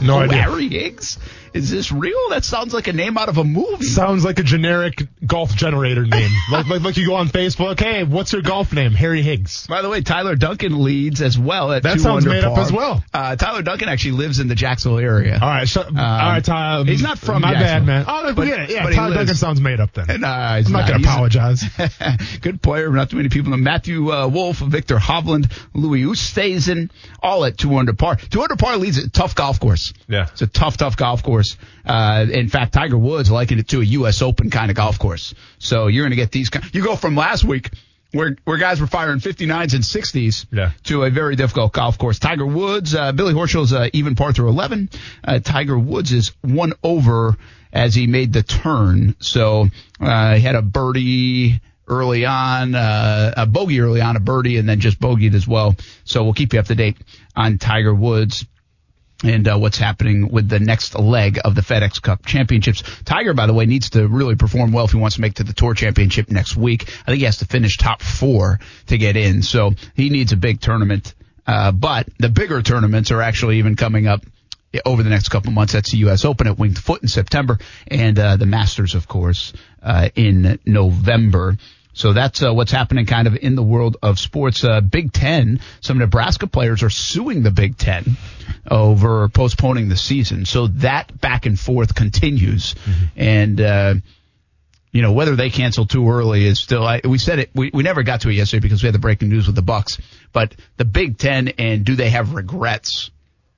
[0.00, 0.48] No Oh, idea.
[0.68, 1.18] Higgs?
[1.54, 2.28] Is this real?
[2.30, 3.84] That sounds like a name out of a movie.
[3.84, 6.30] Sounds like a generic golf generator name.
[6.52, 8.92] like, like, like you go on Facebook, hey, what's your golf name?
[8.92, 9.66] Harry Higgs.
[9.66, 13.02] By the way, Tyler Duncan leads as well at That sounds made up as well.
[13.12, 15.38] Uh, Tyler Duncan actually lives in the Jacksonville area.
[15.40, 16.78] All right, so, all right, Ty.
[16.78, 18.04] um, he's not from My bad, man.
[18.06, 18.46] Oh, But-.
[18.46, 20.10] Yeah, but Tyler Duncan sounds made up then.
[20.10, 22.38] And, uh, he's I'm not going He's to apologize.
[22.40, 22.90] Good player.
[22.90, 23.56] Not too many people know.
[23.56, 26.90] Matthew uh, Wolff, Viktor Hovland, Louis Oosthuizen,
[27.22, 28.16] all at two under par.
[28.16, 29.92] Two under par leads a tough golf course.
[30.08, 30.28] Yeah.
[30.32, 31.37] It's a tough, tough golf course.
[31.86, 34.22] Uh, in fact, Tiger Woods likened it to a U.S.
[34.22, 35.34] Open kind of golf course.
[35.58, 36.50] So you're going to get these.
[36.72, 37.70] You go from last week
[38.12, 40.70] where where guys were firing 59s and 60s Yeah.
[40.84, 42.18] to a very difficult golf course.
[42.18, 44.88] Tiger Woods, uh, Billy Horschel's uh, even par through 11.
[45.22, 47.36] Uh, Tiger Woods is one over
[47.72, 49.14] as he made the turn.
[49.20, 49.68] So
[50.00, 54.68] uh, he had a birdie early on, uh, a bogey early on, a birdie, and
[54.68, 55.74] then just bogeyed as well.
[56.04, 56.96] So we'll keep you up to date
[57.36, 58.46] on Tiger Woods
[59.24, 62.82] and uh, what's happening with the next leg of the FedEx Cup championships.
[63.04, 65.44] Tiger, by the way, needs to really perform well if he wants to make to
[65.44, 66.88] the Tour Championship next week.
[66.88, 70.36] I think he has to finish top four to get in, so he needs a
[70.36, 71.14] big tournament.
[71.46, 74.22] Uh, but the bigger tournaments are actually even coming up
[74.84, 75.72] over the next couple months.
[75.72, 76.24] That's the U.S.
[76.24, 77.58] Open at Winged Foot in September,
[77.88, 79.52] and uh, the Masters, of course,
[79.82, 81.56] uh, in November.
[81.98, 84.62] So that's uh, what's happening kind of in the world of sports.
[84.62, 88.16] Uh, Big Ten, some Nebraska players are suing the Big Ten
[88.70, 90.44] over postponing the season.
[90.44, 92.76] So that back and forth continues.
[93.16, 93.94] And, uh,
[94.92, 97.82] you know, whether they cancel too early is still, I, we said it, we, we
[97.82, 99.98] never got to it yesterday because we had the breaking news with the Bucks,
[100.32, 103.10] but the Big Ten and do they have regrets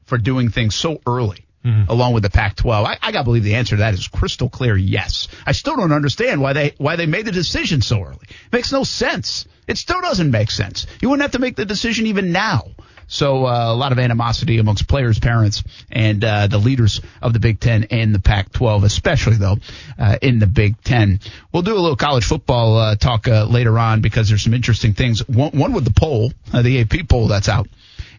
[0.06, 1.44] for doing things so early?
[1.88, 4.48] Along with the Pac-12, I, I got to believe the answer to that is crystal
[4.48, 4.76] clear.
[4.76, 8.22] Yes, I still don't understand why they why they made the decision so early.
[8.22, 9.46] It makes no sense.
[9.66, 10.86] It still doesn't make sense.
[11.00, 12.64] You wouldn't have to make the decision even now.
[13.10, 17.40] So uh, a lot of animosity amongst players, parents, and uh, the leaders of the
[17.40, 19.56] Big Ten and the Pac-12, especially though
[19.98, 21.18] uh, in the Big Ten.
[21.52, 24.94] We'll do a little college football uh, talk uh, later on because there's some interesting
[24.94, 25.26] things.
[25.28, 27.68] One, one with the poll, uh, the AP poll that's out,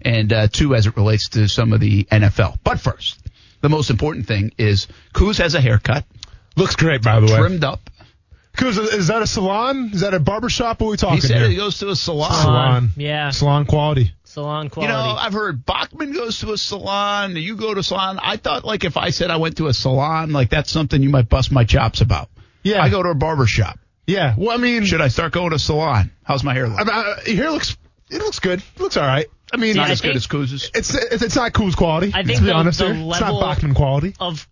[0.01, 2.59] and two as it relates to some of the NFL.
[2.61, 3.20] But first,
[3.62, 6.05] the most important thing is Kuz has a haircut,
[6.57, 7.38] Looks great, by the way.
[7.38, 7.89] trimmed up.
[8.57, 9.91] Kuz, is that a salon?
[9.93, 10.82] Is that a barber shop?
[10.82, 11.47] What are we talking He said here?
[11.49, 12.34] he goes to a salon.
[12.34, 12.89] salon.
[12.97, 13.30] Yeah.
[13.30, 14.12] Salon quality.
[14.26, 14.91] Salon quality.
[14.91, 15.16] You quality.
[15.16, 17.38] know, I've heard Bachman goes to a salon.
[17.38, 18.20] You go to a salon.
[18.22, 21.09] I thought, like, if I said I went to a salon, like, that's something you
[21.09, 22.28] might bust my chops about.
[22.64, 22.82] Yeah.
[22.82, 23.80] I go to a barber shop.
[24.05, 24.36] Yeah.
[24.38, 26.12] Well, I mean, Should I start going to a salon?
[26.24, 26.78] How's my hair look?
[26.80, 27.78] I mean, uh, your hair looks,
[28.12, 28.59] it looks good.
[28.76, 29.26] It looks all right.
[29.53, 30.70] I mean, Not I as good as Kuz's.
[30.74, 32.12] it's, it's it's not Kuz quality.
[32.14, 32.93] I think to be the- honest the here.
[32.93, 34.16] it's not level- Bachman quality.
[34.20, 34.47] of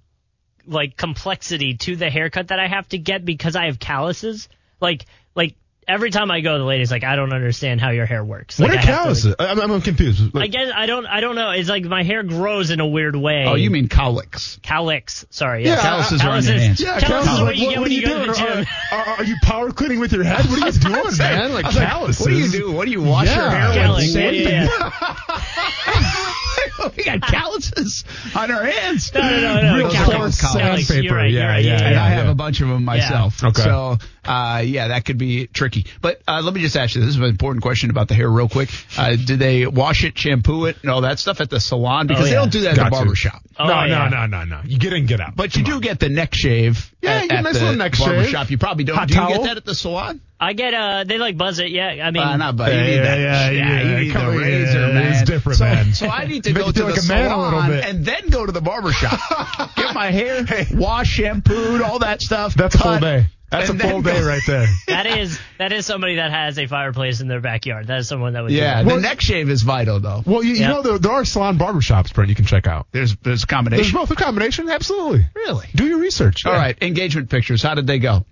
[0.68, 4.49] like complexity to the haircut that I have to get because I have calluses.
[4.82, 5.05] Like
[5.36, 5.55] like
[5.89, 8.59] every time I go, the lady's like, I don't understand how your hair works.
[8.59, 9.35] What Like, are I have to, calluses?
[9.39, 10.37] I'm, I'm confused.
[10.37, 11.51] I guess I don't I don't know.
[11.51, 13.45] It's like my hair grows in a weird way.
[13.47, 14.59] Oh, you mean cowlicks.
[14.61, 15.25] cowlicks?
[15.31, 15.81] Sorry, Yeah, yeah.
[15.81, 16.79] Calluses are on your hands.
[16.79, 17.41] Yeah, calluses calluses.
[17.43, 18.65] what you what, get what when are you you doing?
[18.91, 20.45] Are, are, are you power cleaning with your head?
[20.45, 20.71] What are you
[21.03, 21.53] doing, man?
[21.53, 22.21] Like like, calluses.
[22.21, 22.71] What do you do?
[22.71, 24.15] What do you wash your hair Cowlick, with?
[24.15, 24.35] yeah, sand?
[24.37, 24.69] yeah,
[25.89, 26.93] yeah.
[26.97, 28.03] we got calluses
[28.35, 29.13] on our hands.
[29.13, 29.75] No, no, no, no.
[29.77, 30.41] Real Callus.
[30.41, 30.53] coarse
[30.87, 31.15] sandpaper.
[31.15, 31.31] Right.
[31.31, 31.63] Yeah, right.
[31.65, 31.99] yeah, Yeah, and.
[31.99, 33.43] I have a bunch of them myself.
[33.43, 33.61] Okay.
[33.61, 33.97] So,
[34.30, 35.88] uh, yeah, that could be tricky.
[36.01, 38.30] But uh, let me just ask you this is an important question about the hair,
[38.30, 38.69] real quick.
[38.97, 42.05] Uh, do they wash it, shampoo it, and all that stuff at the salon?
[42.07, 42.36] Because Oh, they yeah.
[42.39, 42.89] don't do that at the to.
[42.91, 43.41] barber shop.
[43.57, 44.07] Oh, no, yeah.
[44.07, 44.61] no, no, no, no.
[44.63, 45.36] You get in, and get out.
[45.36, 46.93] But you do get the neck shave.
[47.01, 48.32] Yeah, at, you get a at nice the little neck barber shave.
[48.32, 48.49] shop.
[48.51, 48.95] You probably don't.
[48.97, 49.30] Hot do you towel.
[49.32, 50.21] get that at the salon?
[50.41, 51.69] I get uh they like buzz it.
[51.69, 53.19] Yeah, I mean, Uh, not, but you Yeah, need yeah, that.
[53.19, 53.82] yeah, yeah.
[53.99, 55.11] you need Come the razor, yeah, man.
[55.11, 55.93] it's different, so, man.
[55.93, 57.86] So I need to go to feel the like a man a salon bit.
[57.86, 59.19] and then go to the barber shop.
[59.75, 62.53] Get my hair washed, shampooed, all that stuff.
[62.53, 63.25] That's a full day.
[63.52, 64.68] That's a full day right there.
[64.88, 67.88] that is that is somebody that has a fireplace in their backyard.
[67.88, 68.52] That is someone that would.
[68.52, 69.02] Yeah, do the that.
[69.02, 70.22] neck shave is vital though.
[70.26, 70.68] Well, you, you Yeah.
[70.70, 72.30] know there, there are salon barbershops, Brent.
[72.30, 72.88] You can check out.
[72.91, 73.82] There's there's a combination.
[73.84, 74.00] There's combination.
[74.00, 74.70] both a combination.
[74.70, 75.26] Absolutely.
[75.36, 75.68] Really?
[75.74, 76.45] Do your research.
[76.45, 76.60] All yeah.
[76.60, 77.64] right, engagement pictures.
[77.64, 78.26] How did they go?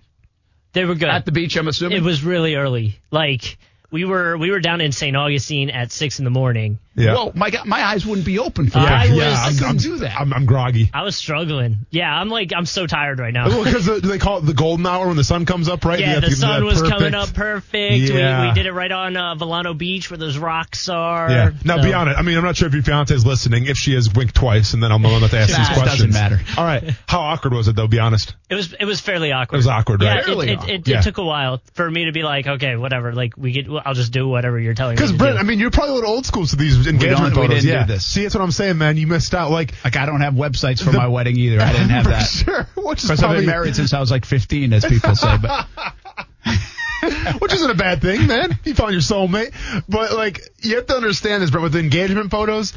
[0.72, 1.08] They were good.
[1.08, 1.96] At the beach, I'm assuming.
[1.98, 2.98] it was really early.
[3.10, 3.58] Like
[3.90, 5.16] we were we were down in St.
[5.16, 6.78] Augustine at six in the morning.
[6.98, 7.14] Yeah.
[7.14, 8.92] Whoa, my my eyes wouldn't be open for Yeah, that.
[8.92, 10.20] I yeah, I I'm, couldn't I'm, do that.
[10.20, 10.90] I'm, I'm groggy.
[10.92, 11.78] I was struggling.
[11.90, 13.48] Yeah, I'm like I'm so tired right now.
[13.48, 15.98] Well, because do they call it the golden hour when the sun comes up, right?
[15.98, 18.02] You Yeah, have to the give sun that was perfect- coming up perfect.
[18.12, 18.42] Yeah.
[18.42, 21.30] We, we did it right on uh, Vilano Beach where those rocks are.
[21.30, 21.50] Yeah.
[21.64, 22.18] Now, So- be honest.
[22.18, 23.66] I mean, I'm not sure if your fiance is listening.
[23.66, 25.98] If she is, wink twice, and then I'm going to ask Nah, these it questions.
[25.98, 26.40] doesn't matter.
[26.56, 26.82] All right.
[27.06, 27.86] How awkward was it, though?
[27.86, 28.34] Be honest.
[28.50, 29.56] It was it was fairly awkward.
[29.56, 30.24] It was awkward, Yeah, right?
[30.24, 30.70] Fairly it, it, awkward.
[30.70, 30.98] it, Yeah.
[31.00, 33.12] it took a while for me to be like, okay, whatever.
[33.12, 34.96] Like we get, I'll just do whatever you're telling me.
[34.96, 35.40] Because to Brent, do.
[35.40, 37.50] I mean, you're probably a little old school to these engagement photos.
[37.50, 37.84] didn't do yeah.
[37.86, 38.06] this.
[38.06, 38.96] See, that's what I'm saying, man.
[38.96, 39.50] You missed out.
[39.50, 41.60] Like, Like I don't have websites for The- my wedding either.
[41.60, 42.22] I didn't have that.
[42.28, 42.66] sure.
[42.76, 45.36] Which is Because I've been married since I was like 15, as people say.
[45.40, 45.66] But
[47.40, 48.58] which isn't a bad thing, man.
[48.64, 49.52] You found your soulmate.
[49.88, 51.62] But like, you have to understand this, bro.
[51.62, 52.72] With engagement photos,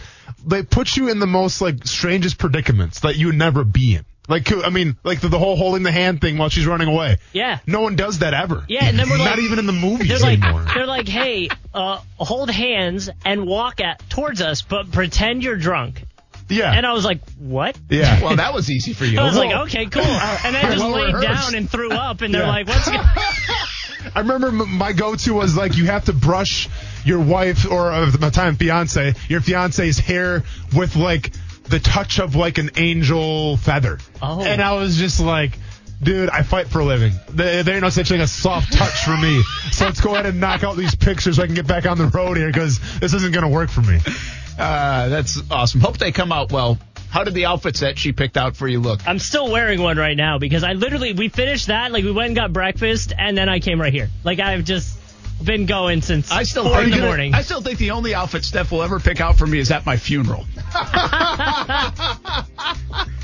[0.46, 4.06] they put you in the most like strangest predicaments that you would never be in.
[4.30, 7.18] Like, I mean, like the, the whole holding the hand thing while she's running away.
[7.34, 7.60] Yeah.
[7.68, 8.64] No one does that ever.
[8.70, 10.66] Yeah, and then we're like, not even in the movies they're like, anymore.
[10.74, 16.04] they're like, hey, uh, hold hands and walk at towards us, but pretend you're drunk.
[16.50, 16.72] yeah.
[16.72, 17.78] And I was like, what?
[17.90, 18.22] yeah.
[18.24, 19.20] well, that was easy for you.
[19.20, 20.04] I was Well, like, okay, cool.
[20.04, 21.28] And then I just Well laid rehearsed.
[21.52, 22.48] down and threw up, and they're Yeah.
[22.50, 23.08] like, what's going on?
[24.16, 26.70] I remember m- my go-to was like you have to brush
[27.06, 30.44] your wife or uh, my time fiance, your fiance's hair
[30.76, 31.32] with like
[31.72, 33.98] the touch of like an angel feather.
[34.22, 34.44] Oh.
[34.44, 35.58] And I was just like,
[36.04, 37.14] dude, I fight for a living.
[37.30, 39.42] There, there ain't no such thing as soft touch for me.
[39.72, 41.98] So let's go ahead and knock out these pictures so I can get back on
[41.98, 44.00] the road here because this isn't gonna work for me.
[44.60, 45.82] Uh, that's awesome.
[45.82, 46.78] Hope they come out well.
[47.10, 49.06] How did the outfits that she picked out for you look?
[49.06, 52.28] I'm still wearing one right now because I literally we finished that like we went
[52.28, 54.10] and got breakfast and then I came right here.
[54.24, 54.98] Like I've just
[55.44, 57.34] been going since I still four in the that- morning.
[57.34, 59.86] I still think the only outfit Steph will ever pick out for me is at
[59.86, 60.46] my funeral.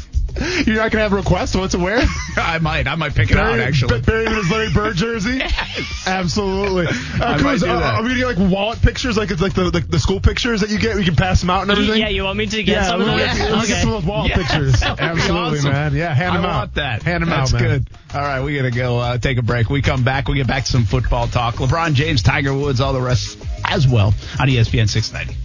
[0.66, 2.00] You're not gonna have a request what to wear?
[2.38, 2.88] I might.
[2.88, 4.02] I might pick it out actually.
[4.02, 5.42] Bury him in his Larry Bird jersey.
[6.08, 6.88] Absolutely.
[6.88, 6.92] Uh,
[7.26, 7.96] I Cruz, might do uh, that.
[7.96, 10.62] are we gonna get like wallet pictures, like it's like the, the the school pictures
[10.62, 10.96] that you get?
[10.96, 12.00] We can pass them out and everything.
[12.00, 13.38] yeah, you want me to get some of we'll those?
[13.38, 14.80] get, we'll get some of those wallet Yes, pictures.
[14.82, 15.72] that would be Absolutely, awesome.
[15.72, 15.94] man.
[15.96, 16.56] Yeah, hand them I out.
[16.58, 17.04] want that.
[17.04, 17.70] Hand them That's out, man.
[17.80, 17.90] good.
[18.14, 19.70] All right, we gotta go uh, take a break.
[19.70, 20.28] We come back.
[20.28, 21.56] We get back to some football talk.
[21.56, 25.36] LeBron James, Tiger Woods, all the rest as well on ESPN 690.